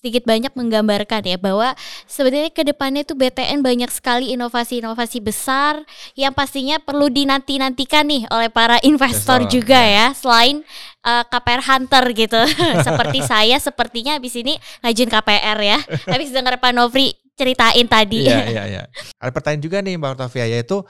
[0.00, 1.76] sedikit banyak menggambarkan ya bahwa
[2.08, 5.84] sebenarnya ke depannya itu BTN banyak sekali inovasi-inovasi besar
[6.16, 10.08] yang pastinya perlu dinanti-nantikan nih oleh para investor juga ya.
[10.08, 10.64] ya selain
[11.04, 12.40] uh, eh, KPR Hunter gitu
[12.88, 18.48] seperti saya sepertinya habis ini ngajin KPR ya habis dengar Pak Novri ceritain tadi iya
[18.56, 18.82] iya iya
[19.20, 20.80] ada pertanyaan juga nih Bang Tavia yaitu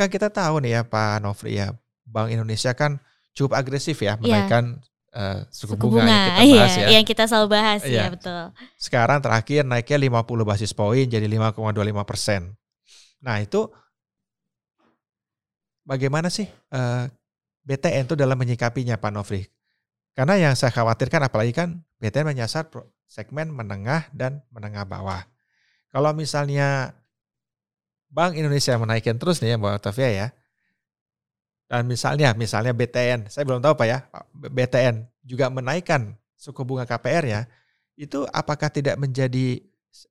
[0.00, 1.76] kan kita tahu nih ya Pak Novri ya
[2.08, 2.96] Bank Indonesia kan
[3.36, 4.20] cukup agresif ya iya.
[4.20, 4.80] menaikkan
[5.12, 6.88] uh, suku, suku bunga, bunga yang kita bahas iya, ya.
[6.88, 8.00] Yang kita selalu bahas iya.
[8.00, 8.42] ya betul.
[8.80, 12.40] Sekarang terakhir naiknya 50 basis poin jadi 5,25 persen.
[13.20, 13.68] Nah itu
[15.84, 17.04] bagaimana sih uh,
[17.68, 19.44] BTN itu dalam menyikapinya Pak Nofri?
[20.16, 22.72] Karena yang saya khawatirkan apalagi kan BTN menyasar
[23.04, 25.22] segmen menengah dan menengah bawah.
[25.92, 26.96] Kalau misalnya
[28.10, 30.26] Bank Indonesia menaikkan terus nih ya Mbak Octavia ya,
[31.70, 34.02] dan misalnya, misalnya BTN, saya belum tahu Pak ya,
[34.34, 37.40] BTN juga menaikkan suku bunga KPR ya,
[37.94, 39.62] itu apakah tidak menjadi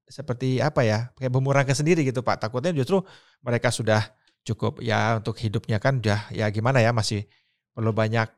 [0.08, 2.40] seperti apa ya, kayak ke sendiri gitu Pak?
[2.40, 3.04] Takutnya justru
[3.44, 4.08] mereka sudah
[4.48, 7.28] cukup ya untuk hidupnya kan udah ya gimana ya masih
[7.76, 8.32] perlu banyak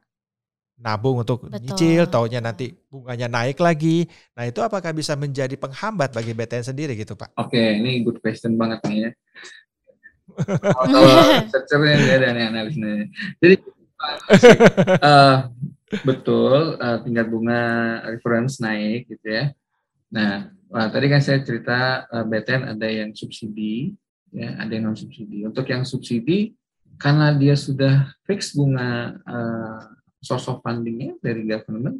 [0.82, 1.62] nabung untuk Betul.
[1.62, 4.10] nyicil, taunya nanti bunganya naik lagi.
[4.34, 7.38] Nah itu apakah bisa menjadi penghambat bagi BTN sendiri gitu Pak?
[7.38, 9.12] Oke, ini good question banget nih ya
[10.36, 13.10] kalau dia dan analisnya.
[13.42, 13.56] Jadi
[15.02, 15.38] uh,
[16.08, 17.64] betul uh, tingkat bunga
[18.08, 19.46] reference naik gitu ya.
[20.12, 23.96] Nah, uh, tadi kan saya cerita uh, BTN ada yang subsidi,
[24.32, 25.44] ya ada yang non subsidi.
[25.48, 26.56] Untuk yang subsidi
[27.02, 29.82] karena dia sudah fix bunga uh,
[30.22, 32.00] source of fundingnya dari government,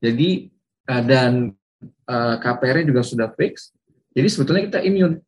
[0.00, 0.48] jadi
[0.88, 1.52] uh, dan
[2.08, 3.70] uh, KPR-nya juga sudah fix.
[4.16, 5.20] Jadi sebetulnya kita imun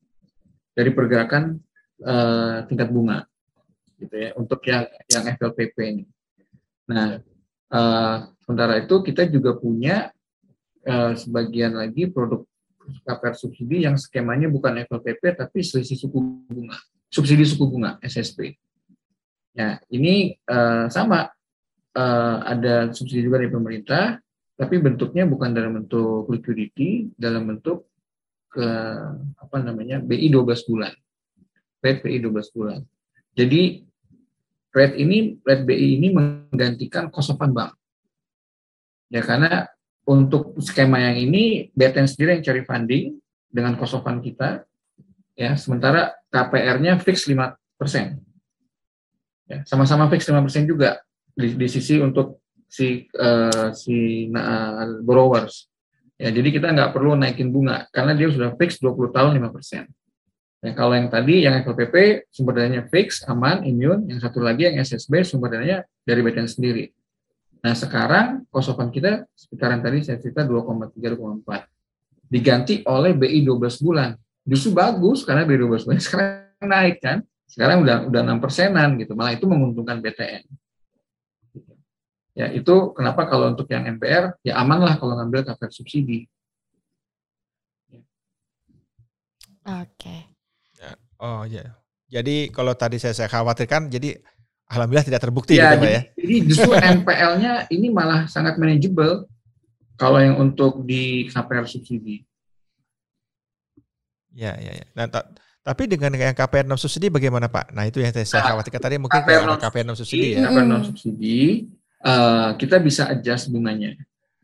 [0.72, 1.60] dari pergerakan
[2.02, 3.28] uh, tingkat bunga
[4.00, 6.04] gitu ya untuk yang yang FLPP ini.
[6.90, 7.22] Nah,
[7.70, 10.10] uh, sementara itu kita juga punya
[10.88, 12.42] uh, sebagian lagi produk
[13.06, 16.18] KPR subsidi yang skemanya bukan FLPP tapi selisih suku
[16.50, 16.74] bunga,
[17.06, 18.58] subsidi suku bunga SSP.
[19.52, 21.30] Ya, ini uh, sama
[21.96, 24.22] uh, ada subsidi juga dari pemerintah
[24.62, 27.88] tapi bentuknya bukan dalam bentuk liquidity, dalam bentuk
[28.52, 28.68] ke
[29.40, 30.92] apa namanya BI 12 bulan.
[31.82, 32.80] Rate BI 12 bulan.
[33.32, 33.82] Jadi
[34.70, 37.74] rate ini rate BI ini menggantikan cost of fund bank.
[39.08, 39.66] Ya karena
[40.04, 43.04] untuk skema yang ini BTN sendiri yang cari funding
[43.48, 44.62] dengan cost of fund kita
[45.34, 47.50] ya sementara KPR-nya fix 5%.
[49.50, 51.02] Ya, sama-sama fix 5% juga
[51.32, 55.68] di, di sisi untuk si uh, si uh, borrowers.
[56.16, 59.84] Ya, jadi kita nggak perlu naikin bunga karena dia sudah fix 20 tahun 5 persen.
[60.62, 64.06] Ya, kalau yang tadi yang FLPP sumber dananya fix, aman, imun.
[64.06, 66.86] Yang satu lagi yang SSB sumber dananya dari BTN sendiri.
[67.62, 74.16] Nah sekarang kosokan kita sekitaran tadi saya cerita 2,3 2,4 diganti oleh BI 12 bulan.
[74.42, 77.18] Justru bagus karena BI 12 bulan sekarang naik kan.
[77.46, 79.12] Sekarang udah udah enam persenan gitu.
[79.12, 80.42] Malah itu menguntungkan BTN.
[82.32, 86.24] Ya, itu kenapa kalau untuk yang MPR ya aman lah kalau ngambil KPR subsidi.
[89.62, 89.92] Oke.
[89.94, 90.20] Okay.
[90.80, 91.76] Ya, oh ya.
[92.08, 94.16] Jadi kalau tadi saya, saya khawatirkan jadi
[94.68, 96.00] alhamdulillah tidak terbukti ya, gitu jadi, ya.
[96.16, 96.70] Jadi justru
[97.00, 99.28] NPL-nya ini malah sangat manageable
[100.00, 102.24] kalau yang untuk di KPR subsidi.
[104.32, 104.86] Ya, ya, ya.
[104.96, 105.06] Nah,
[105.62, 107.70] tapi dengan yang KPR non subsidi bagaimana Pak?
[107.70, 110.48] Nah itu yang saya nah, khawatirkan tadi mungkin KPR non, KPR non subsidi ya.
[110.48, 111.70] KPR non subsidi
[112.02, 113.96] uh, kita bisa adjust bunganya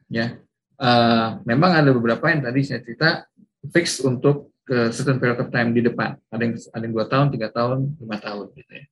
[0.08, 0.38] ya.
[0.78, 3.26] Uh, memang ada beberapa yang tadi saya cerita
[3.74, 6.14] fix untuk ke certain period of time di depan.
[6.30, 8.84] Ada yang ada yang dua tahun tiga tahun lima tahun gitu ya.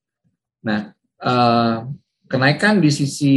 [0.66, 0.80] Nah
[1.22, 1.76] uh,
[2.26, 3.36] kenaikan di sisi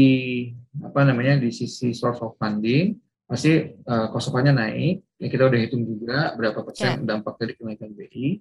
[0.82, 2.97] apa namanya di sisi source of funding
[3.30, 4.09] pasti uh,
[4.49, 5.05] naik.
[5.19, 7.05] Ya kita udah hitung juga berapa persen yeah.
[7.05, 8.39] dampak dari kenaikan BI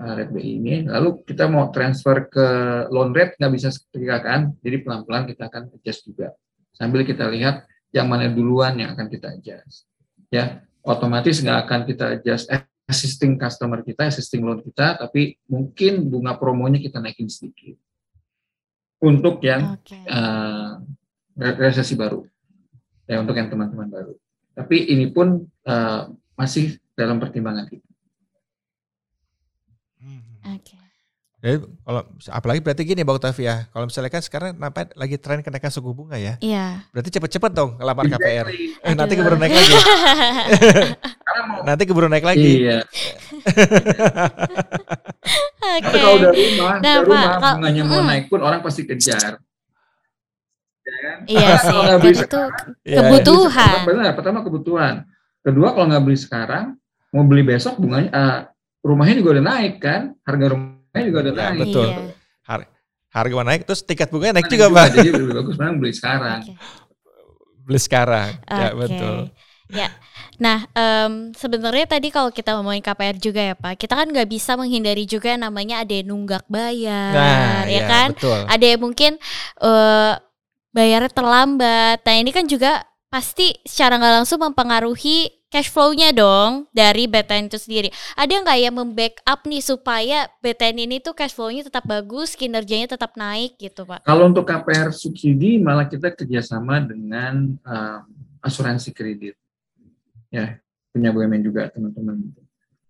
[0.00, 0.74] rate BI ini.
[0.88, 2.46] Lalu kita mau transfer ke
[2.88, 4.40] loan rate nggak bisa seketika kan?
[4.64, 6.32] Jadi pelan-pelan kita akan adjust juga.
[6.72, 9.84] Sambil kita lihat yang mana duluan yang akan kita adjust.
[10.32, 12.48] Ya otomatis nggak akan kita adjust
[12.88, 17.76] existing customer kita existing loan kita tapi mungkin bunga promonya kita naikin sedikit.
[19.00, 20.04] Untuk yang okay.
[20.08, 20.80] uh,
[21.40, 22.24] eh, resesi baru.
[23.04, 24.14] Ya untuk yang teman-teman baru.
[24.56, 26.02] Tapi ini pun uh,
[26.36, 27.89] masih dalam pertimbangan kita
[30.50, 30.74] Oke.
[30.74, 30.80] Okay.
[31.40, 31.56] Jadi
[31.88, 32.04] kalau
[32.36, 36.20] apalagi berarti gini Bang Tavia, kalau misalnya kan sekarang nampak lagi tren kenaikan suku bunga
[36.20, 36.36] ya.
[36.44, 36.84] Iya.
[36.92, 38.46] Berarti cepet-cepet dong ngelamar KPR.
[38.84, 39.72] Eh, nanti keburu naik lagi.
[41.68, 42.68] nanti keburu naik lagi.
[42.68, 42.84] Iya.
[42.84, 43.12] okay.
[45.80, 48.08] Tapi kalau udah rumah, nah, udah rumah kalau, bunganya mau mm.
[48.12, 49.40] naik pun orang pasti kejar.
[50.84, 51.18] Ya kan?
[51.24, 52.42] Iya sih, kalau kan itu
[52.84, 52.98] iya.
[53.00, 53.72] kebutuhan.
[53.72, 55.08] Ya, benar, pertama kebutuhan.
[55.40, 56.76] Kedua kalau nggak beli sekarang,
[57.16, 58.40] mau beli besok bunganya uh,
[58.80, 61.60] rumahnya juga udah naik kan, harga rumahnya juga udah ya, naik.
[61.64, 61.88] Betul.
[61.88, 61.98] Iya.
[62.46, 62.60] Har
[63.10, 64.86] harga naik, terus tiket bunganya naik, naik juga, Pak.
[64.94, 66.38] Jadi lebih bagus memang beli sekarang.
[66.46, 66.56] Okay.
[67.60, 68.58] Beli sekarang, okay.
[68.58, 69.16] ya betul.
[69.70, 69.88] Ya,
[70.42, 74.58] nah um, sebenarnya tadi kalau kita ngomongin KPR juga ya Pak, kita kan nggak bisa
[74.58, 78.08] menghindari juga yang namanya ada yang nunggak bayar, nah, ya, ya kan?
[78.18, 78.40] Betul.
[78.50, 79.12] Ada yang mungkin
[79.62, 80.18] uh,
[80.74, 82.02] bayarnya terlambat.
[82.02, 87.58] Nah ini kan juga pasti secara nggak langsung mempengaruhi cash flow-nya dong dari BTN itu
[87.58, 87.90] sendiri.
[88.14, 93.18] Ada nggak yang membackup nih supaya BTN ini tuh cash flow-nya tetap bagus, kinerjanya tetap
[93.18, 94.06] naik gitu Pak?
[94.06, 98.06] Kalau untuk KPR subsidi malah kita kerjasama dengan uh,
[98.46, 99.34] asuransi kredit.
[100.30, 100.62] Ya,
[100.94, 102.30] punya BUMN juga teman-teman.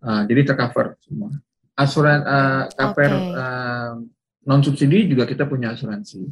[0.05, 1.33] Uh, jadi tercover semua.
[1.73, 3.33] Asuran uh, KPR okay.
[3.41, 3.93] uh,
[4.45, 6.29] non subsidi juga kita punya asuransi.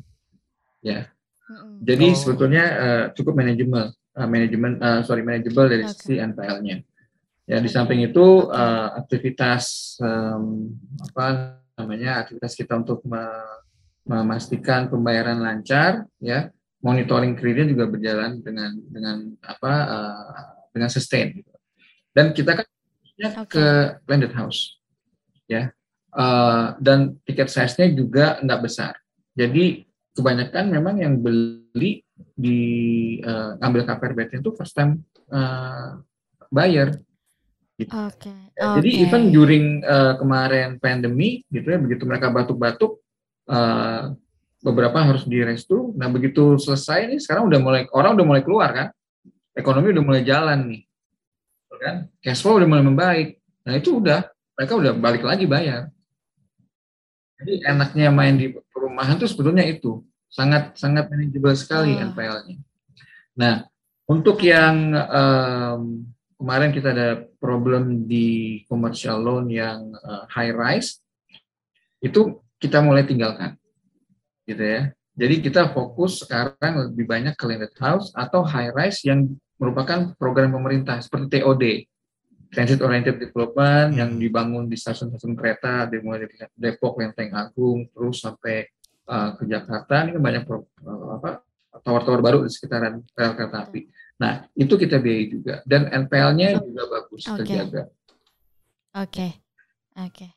[0.84, 1.09] Ya.
[1.80, 2.16] Jadi oh.
[2.16, 3.88] sebetulnya uh, cukup manajemen
[4.18, 5.94] uh, manajemen uh, sorry manageable dari okay.
[5.94, 6.82] sisi NPL-nya.
[7.49, 10.68] Ya di samping itu uh, aktivitas um,
[11.01, 13.01] apa namanya aktivitas kita untuk
[14.05, 16.53] memastikan pembayaran lancar ya
[16.84, 21.53] monitoring kredit juga berjalan dengan dengan apa uh, dengan sustain gitu.
[22.12, 22.66] Dan kita kan
[23.16, 23.49] okay.
[23.49, 23.66] ke
[24.05, 24.76] landed house
[25.49, 25.72] ya
[26.12, 28.92] uh, dan tiket size-nya juga nggak besar.
[29.32, 29.88] Jadi
[30.18, 32.02] kebanyakan memang yang beli
[32.34, 32.60] di
[33.22, 36.02] uh, ngambil KPR BT itu first time uh,
[36.50, 36.98] buyer.
[37.78, 37.94] Gitu.
[37.94, 38.50] Okay.
[38.58, 38.74] Okay.
[38.82, 42.98] Jadi even during uh, kemarin pandemi gitu ya begitu mereka batuk-batuk
[43.46, 44.10] uh,
[44.58, 45.94] beberapa harus di restu.
[45.94, 48.88] Nah begitu selesai nih sekarang udah mulai orang udah mulai keluar kan,
[49.54, 50.82] ekonomi udah mulai jalan nih,
[51.78, 51.96] kan?
[52.18, 53.28] Cash flow udah mulai membaik.
[53.62, 54.26] Nah itu udah
[54.58, 55.86] mereka udah balik lagi bayar.
[57.39, 62.03] Jadi enaknya main di perumahan tuh sebetulnya itu sangat sangat manageable sekali oh.
[62.11, 62.59] NPL-nya.
[63.39, 63.64] Nah,
[64.11, 66.03] untuk yang um,
[66.34, 70.99] kemarin kita ada problem di commercial loan yang uh, high rise,
[72.03, 73.55] itu kita mulai tinggalkan,
[74.47, 74.91] gitu ya.
[75.18, 79.26] Jadi kita fokus sekarang lebih banyak ke landed house atau high rise yang
[79.59, 81.64] merupakan program pemerintah seperti TOD,
[82.49, 83.99] Transit Oriented Development hmm.
[84.01, 88.64] yang dibangun di stasiun-stasiun kereta, dimulai dari Depok, Lenteng Agung, terus sampai
[89.09, 90.09] uh, ke Jakarta.
[90.09, 91.44] Ini kan banyak pro, uh, apa
[91.84, 93.86] tower-tower baru di sekitaran rel kereta api.
[94.18, 97.36] Nah, itu kita biayai juga dan NPL-nya juga bagus okay.
[97.44, 97.82] terjaga.
[98.96, 99.05] Oke.
[99.05, 99.30] Okay.
[99.99, 100.11] Oke.
[100.11, 100.30] Okay.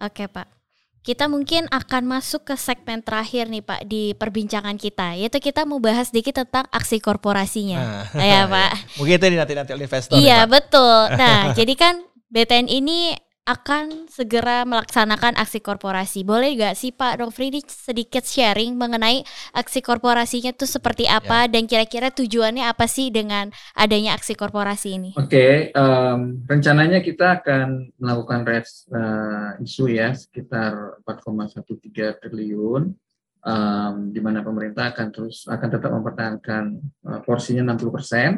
[0.00, 0.59] Oke, Pak
[1.00, 5.80] kita mungkin akan masuk ke segmen terakhir nih Pak di perbincangan kita yaitu kita mau
[5.80, 9.00] bahas sedikit tentang aksi korporasinya nah, ya Pak.
[9.00, 10.20] Mungkin itu nanti nanti investor.
[10.20, 10.98] Iya nih, betul.
[11.16, 11.94] Nah jadi kan
[12.28, 13.16] BTN ini
[13.48, 16.22] akan segera melaksanakan aksi korporasi.
[16.22, 19.24] Boleh gak sih Pak Dofri sedikit sharing mengenai
[19.56, 21.58] aksi korporasinya itu seperti apa ya.
[21.58, 25.10] dan kira-kira tujuannya apa sih dengan adanya aksi korporasi ini?
[25.16, 32.92] Oke, okay, um, rencananya kita akan melakukan res uh, isu ya sekitar 4,13 triliun.
[33.40, 36.76] Um, di mana pemerintah akan terus akan tetap mempertahankan
[37.08, 38.36] uh, porsinya 60%.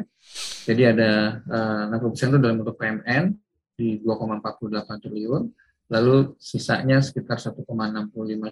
[0.63, 3.42] Jadi ada uh, 60% itu dalam bentuk PMN,
[3.73, 5.43] di 2,48 triliun,
[5.89, 7.63] lalu sisanya sekitar 1,65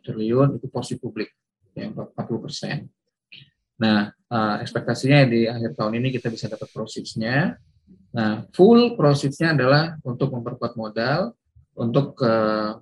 [0.01, 1.32] triliun itu porsi publik,
[1.74, 2.89] ya 40 persen.
[3.82, 7.57] Nah, uh, ekspektasinya di akhir tahun ini kita bisa dapat prosesnya.
[8.13, 11.34] Nah, full prosesnya adalah untuk memperkuat modal,
[11.74, 12.78] untuk uh,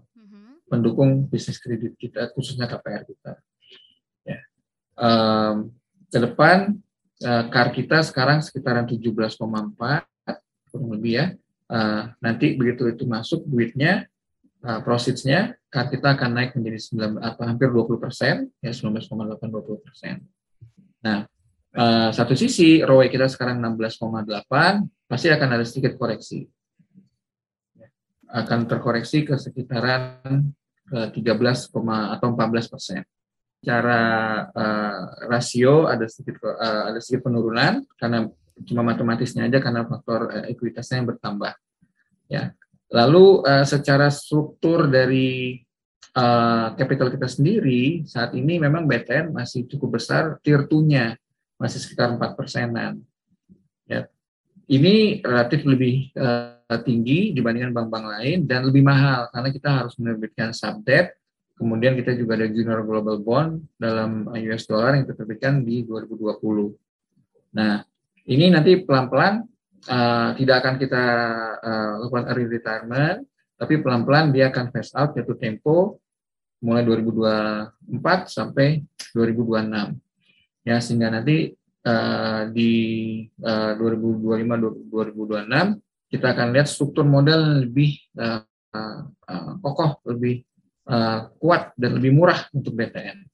[0.67, 3.33] mendukung bisnis kredit kita, khususnya KPR kita.
[4.27, 4.39] Ya.
[4.99, 5.71] Um,
[6.11, 6.75] ke depan,
[7.23, 9.39] uh, CAR kita sekarang sekitaran 17,4,
[10.69, 11.25] kurang lebih ya,
[11.69, 14.05] uh, nanti begitu itu masuk duitnya
[14.65, 19.05] uh, proceeds-nya kita akan naik menjadi 9 apa hampir 20 persen ya 19,8
[19.37, 20.25] 20 persen.
[21.05, 21.29] Nah
[21.77, 24.09] uh, satu sisi ROE kita sekarang 16,8
[25.05, 26.49] pasti akan ada sedikit koreksi
[28.29, 30.21] akan terkoreksi ke sekitaran
[30.93, 31.73] uh, 13,
[32.13, 33.01] atau 14 persen.
[33.59, 34.01] Cara
[34.55, 38.23] uh, rasio ada sedikit uh, ada sedikit penurunan karena
[38.65, 41.53] cuma matematisnya aja karena faktor uh, ekuitasnya yang bertambah.
[42.27, 42.43] Ya.
[42.89, 45.61] Lalu uh, secara struktur dari
[46.17, 51.15] uh, capital kita sendiri saat ini memang BTN masih cukup besar, tier 2-nya
[51.61, 52.99] masih sekitar 4 persenan.
[53.85, 54.09] Ya.
[54.69, 60.53] Ini relatif lebih uh, tinggi dibandingkan bank-bank lain dan lebih mahal karena kita harus menerbitkan
[60.53, 61.19] subdebt
[61.59, 66.39] Kemudian kita juga ada Junior Global Bond dalam US dollar yang kita terbitkan di 2020.
[67.51, 67.83] Nah,
[68.29, 69.41] ini nanti pelan-pelan
[69.89, 71.03] uh, tidak akan kita
[71.57, 73.25] uh, lakukan early retirement,
[73.57, 75.97] tapi pelan-pelan dia akan phase out jatuh tempo
[76.61, 78.85] mulai 2024 sampai
[79.17, 79.97] 2026.
[80.67, 81.57] Ya, sehingga nanti
[81.89, 82.71] uh, di
[83.41, 90.45] uh, 2025-2026 kita akan lihat struktur modal lebih uh, uh, kokoh, lebih
[90.85, 93.25] uh, kuat dan lebih murah untuk BTN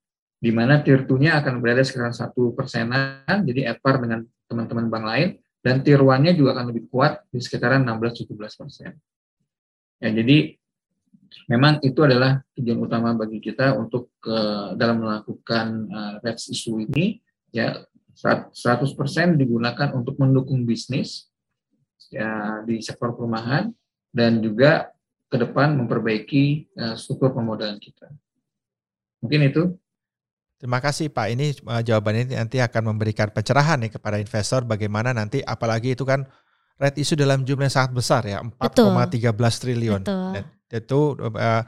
[0.45, 5.05] di mana tier 2-nya akan berada sekitar satu persenan, jadi at par dengan teman-teman bank
[5.05, 5.29] lain,
[5.65, 8.91] dan tier 1-nya juga akan lebih kuat di sekitaran 16-17 persen.
[9.97, 10.53] Ya, jadi
[11.49, 17.17] memang itu adalah tujuan utama bagi kita untuk uh, dalam melakukan uh, REDS isu ini,
[17.49, 17.81] ya
[18.15, 18.55] 100%
[19.35, 21.27] digunakan untuk mendukung bisnis
[22.13, 23.73] ya, di sektor perumahan
[24.15, 24.95] dan juga
[25.27, 28.07] ke depan memperbaiki uh, struktur pemodalan kita.
[29.25, 29.63] Mungkin itu.
[30.55, 31.27] Terima kasih Pak.
[31.35, 36.23] Ini uh, jawabannya nanti akan memberikan pencerahan nih kepada investor bagaimana nanti apalagi itu kan
[36.79, 40.01] red issue dalam jumlah yang sangat besar ya 4,13 triliun.
[40.07, 40.31] Betul.
[40.71, 41.63] Dan itu uh,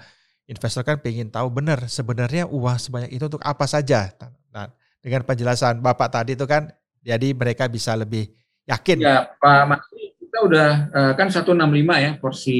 [0.48, 4.08] investor kan ingin tahu benar sebenarnya uang sebanyak itu untuk apa saja.
[4.56, 4.72] Nah,
[5.04, 6.72] dengan penjelasan Bapak tadi itu kan
[7.04, 8.32] jadi mereka bisa lebih
[8.64, 9.04] yakin.
[9.04, 9.84] Ya Pak Mas,
[10.16, 11.44] kita udah uh, kan 165
[11.92, 12.60] ya porsi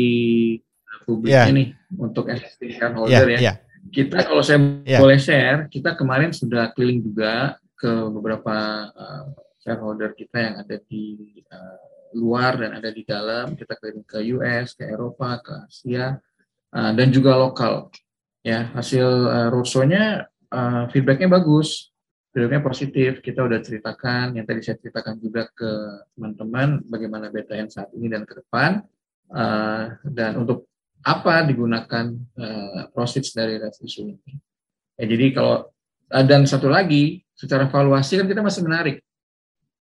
[1.08, 1.56] publiknya yeah.
[1.56, 3.40] nih untuk existing shareholder yeah, ya.
[3.40, 3.58] Yeah
[3.92, 5.00] kita kalau saya yeah.
[5.02, 8.56] boleh share, kita kemarin sudah keliling juga ke beberapa
[8.92, 9.26] uh,
[9.62, 11.80] shareholder kita yang ada di uh,
[12.18, 13.54] luar dan ada di dalam.
[13.54, 16.18] Kita keliling ke US, ke Eropa, ke Asia,
[16.74, 17.92] uh, dan juga lokal.
[18.42, 21.92] Ya, hasil uh, roadshow-nya uh, feedbacknya bagus,
[22.32, 23.20] feedbacknya positif.
[23.20, 25.72] Kita udah ceritakan, yang tadi saya ceritakan juga ke
[26.16, 28.82] teman-teman bagaimana BTN saat ini dan ke depan.
[29.28, 30.72] Uh, dan untuk
[31.08, 34.36] apa digunakan uh, proceeds dari isu ini.
[35.00, 35.72] Ya, jadi kalau
[36.12, 39.00] uh, dan satu lagi secara valuasi kan kita masih menarik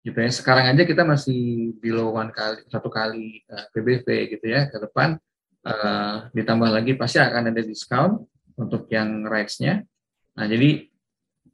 [0.05, 0.29] gitu ya.
[0.29, 4.07] Sekarang aja kita masih below one kali satu kali uh, eh, PBV
[4.37, 4.69] gitu ya.
[4.69, 5.17] Ke depan
[5.65, 8.21] uh, ditambah lagi pasti akan ada diskon
[8.53, 9.81] untuk yang rights-nya.
[10.37, 10.85] Nah, jadi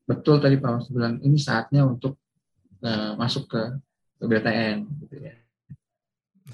[0.03, 2.19] betul tadi Pak Mas bilang ini saatnya untuk
[2.83, 3.61] uh, masuk ke,
[4.19, 5.40] ke BTN gitu ya.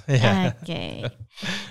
[0.06, 0.54] Yeah.
[0.54, 0.64] Oke.
[0.64, 0.96] Okay.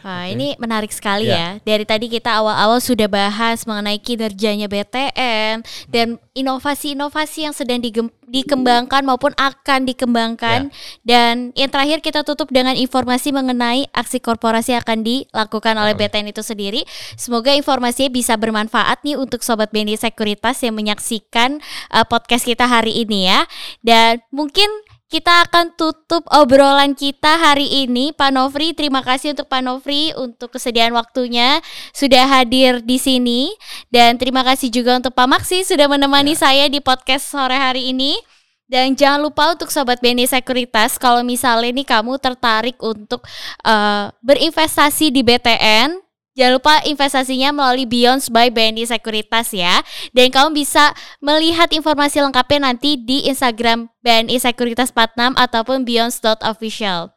[0.07, 0.39] Wah, okay.
[0.39, 1.59] ini menarik sekali yeah.
[1.59, 1.75] ya.
[1.75, 7.83] Dari tadi kita awal-awal sudah bahas mengenai kinerjanya BTN dan inovasi-inovasi yang sedang
[8.31, 11.03] dikembangkan maupun akan dikembangkan yeah.
[11.03, 16.31] dan yang terakhir kita tutup dengan informasi mengenai aksi korporasi yang akan dilakukan oleh BTN
[16.31, 16.87] itu sendiri.
[17.19, 21.59] Semoga informasinya bisa bermanfaat nih untuk sobat BNI Sekuritas yang menyaksikan
[21.91, 23.51] uh, podcast kita hari ini ya.
[23.83, 24.71] Dan mungkin
[25.07, 28.11] kita akan tutup obrolan kita hari ini.
[28.11, 31.63] Pak Novri, terima kasih untuk Pak Novri untuk kesediaan waktunya
[31.95, 33.55] sudah hadir di sini
[33.95, 36.51] dan terima kasih juga untuk Pak Maksi sudah menemani ya.
[36.51, 38.19] saya di podcast sore hari ini.
[38.67, 43.23] Dan jangan lupa untuk sobat BNI Sekuritas kalau misalnya nih kamu tertarik untuk
[43.63, 46.06] uh, berinvestasi di BTN
[46.37, 49.81] Jangan lupa investasinya melalui Beyond by BNI Sekuritas ya.
[50.13, 50.93] Dan kamu bisa
[51.25, 57.17] melihat informasi lengkapnya nanti di Instagram BNI Sekuritas 46 ataupun beyond.official.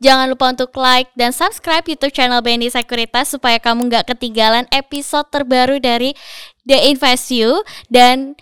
[0.00, 5.28] Jangan lupa untuk like dan subscribe YouTube channel BNI Sekuritas supaya kamu nggak ketinggalan episode
[5.28, 6.16] terbaru dari
[6.64, 7.60] The Invest You
[7.92, 8.40] dan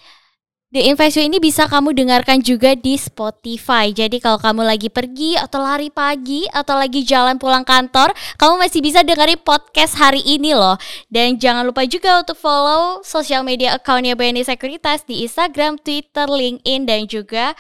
[0.73, 3.93] The Investor ini bisa kamu dengarkan juga di Spotify.
[3.93, 8.81] Jadi kalau kamu lagi pergi atau lari pagi atau lagi jalan pulang kantor, kamu masih
[8.81, 10.81] bisa dengerin podcast hari ini loh.
[11.12, 16.89] Dan jangan lupa juga untuk follow sosial media accountnya BNI Sekuritas di Instagram, Twitter, LinkedIn,
[16.89, 17.53] dan juga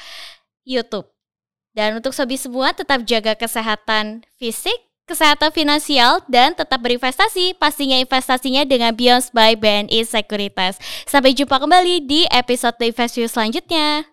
[0.64, 1.04] YouTube.
[1.76, 7.60] Dan untuk sobi semua tetap jaga kesehatan fisik, kesehatan finansial, dan tetap berinvestasi.
[7.60, 10.80] Pastinya investasinya dengan Beyond by BNI Sekuritas.
[11.04, 14.11] Sampai jumpa kembali di episode Invest selanjutnya.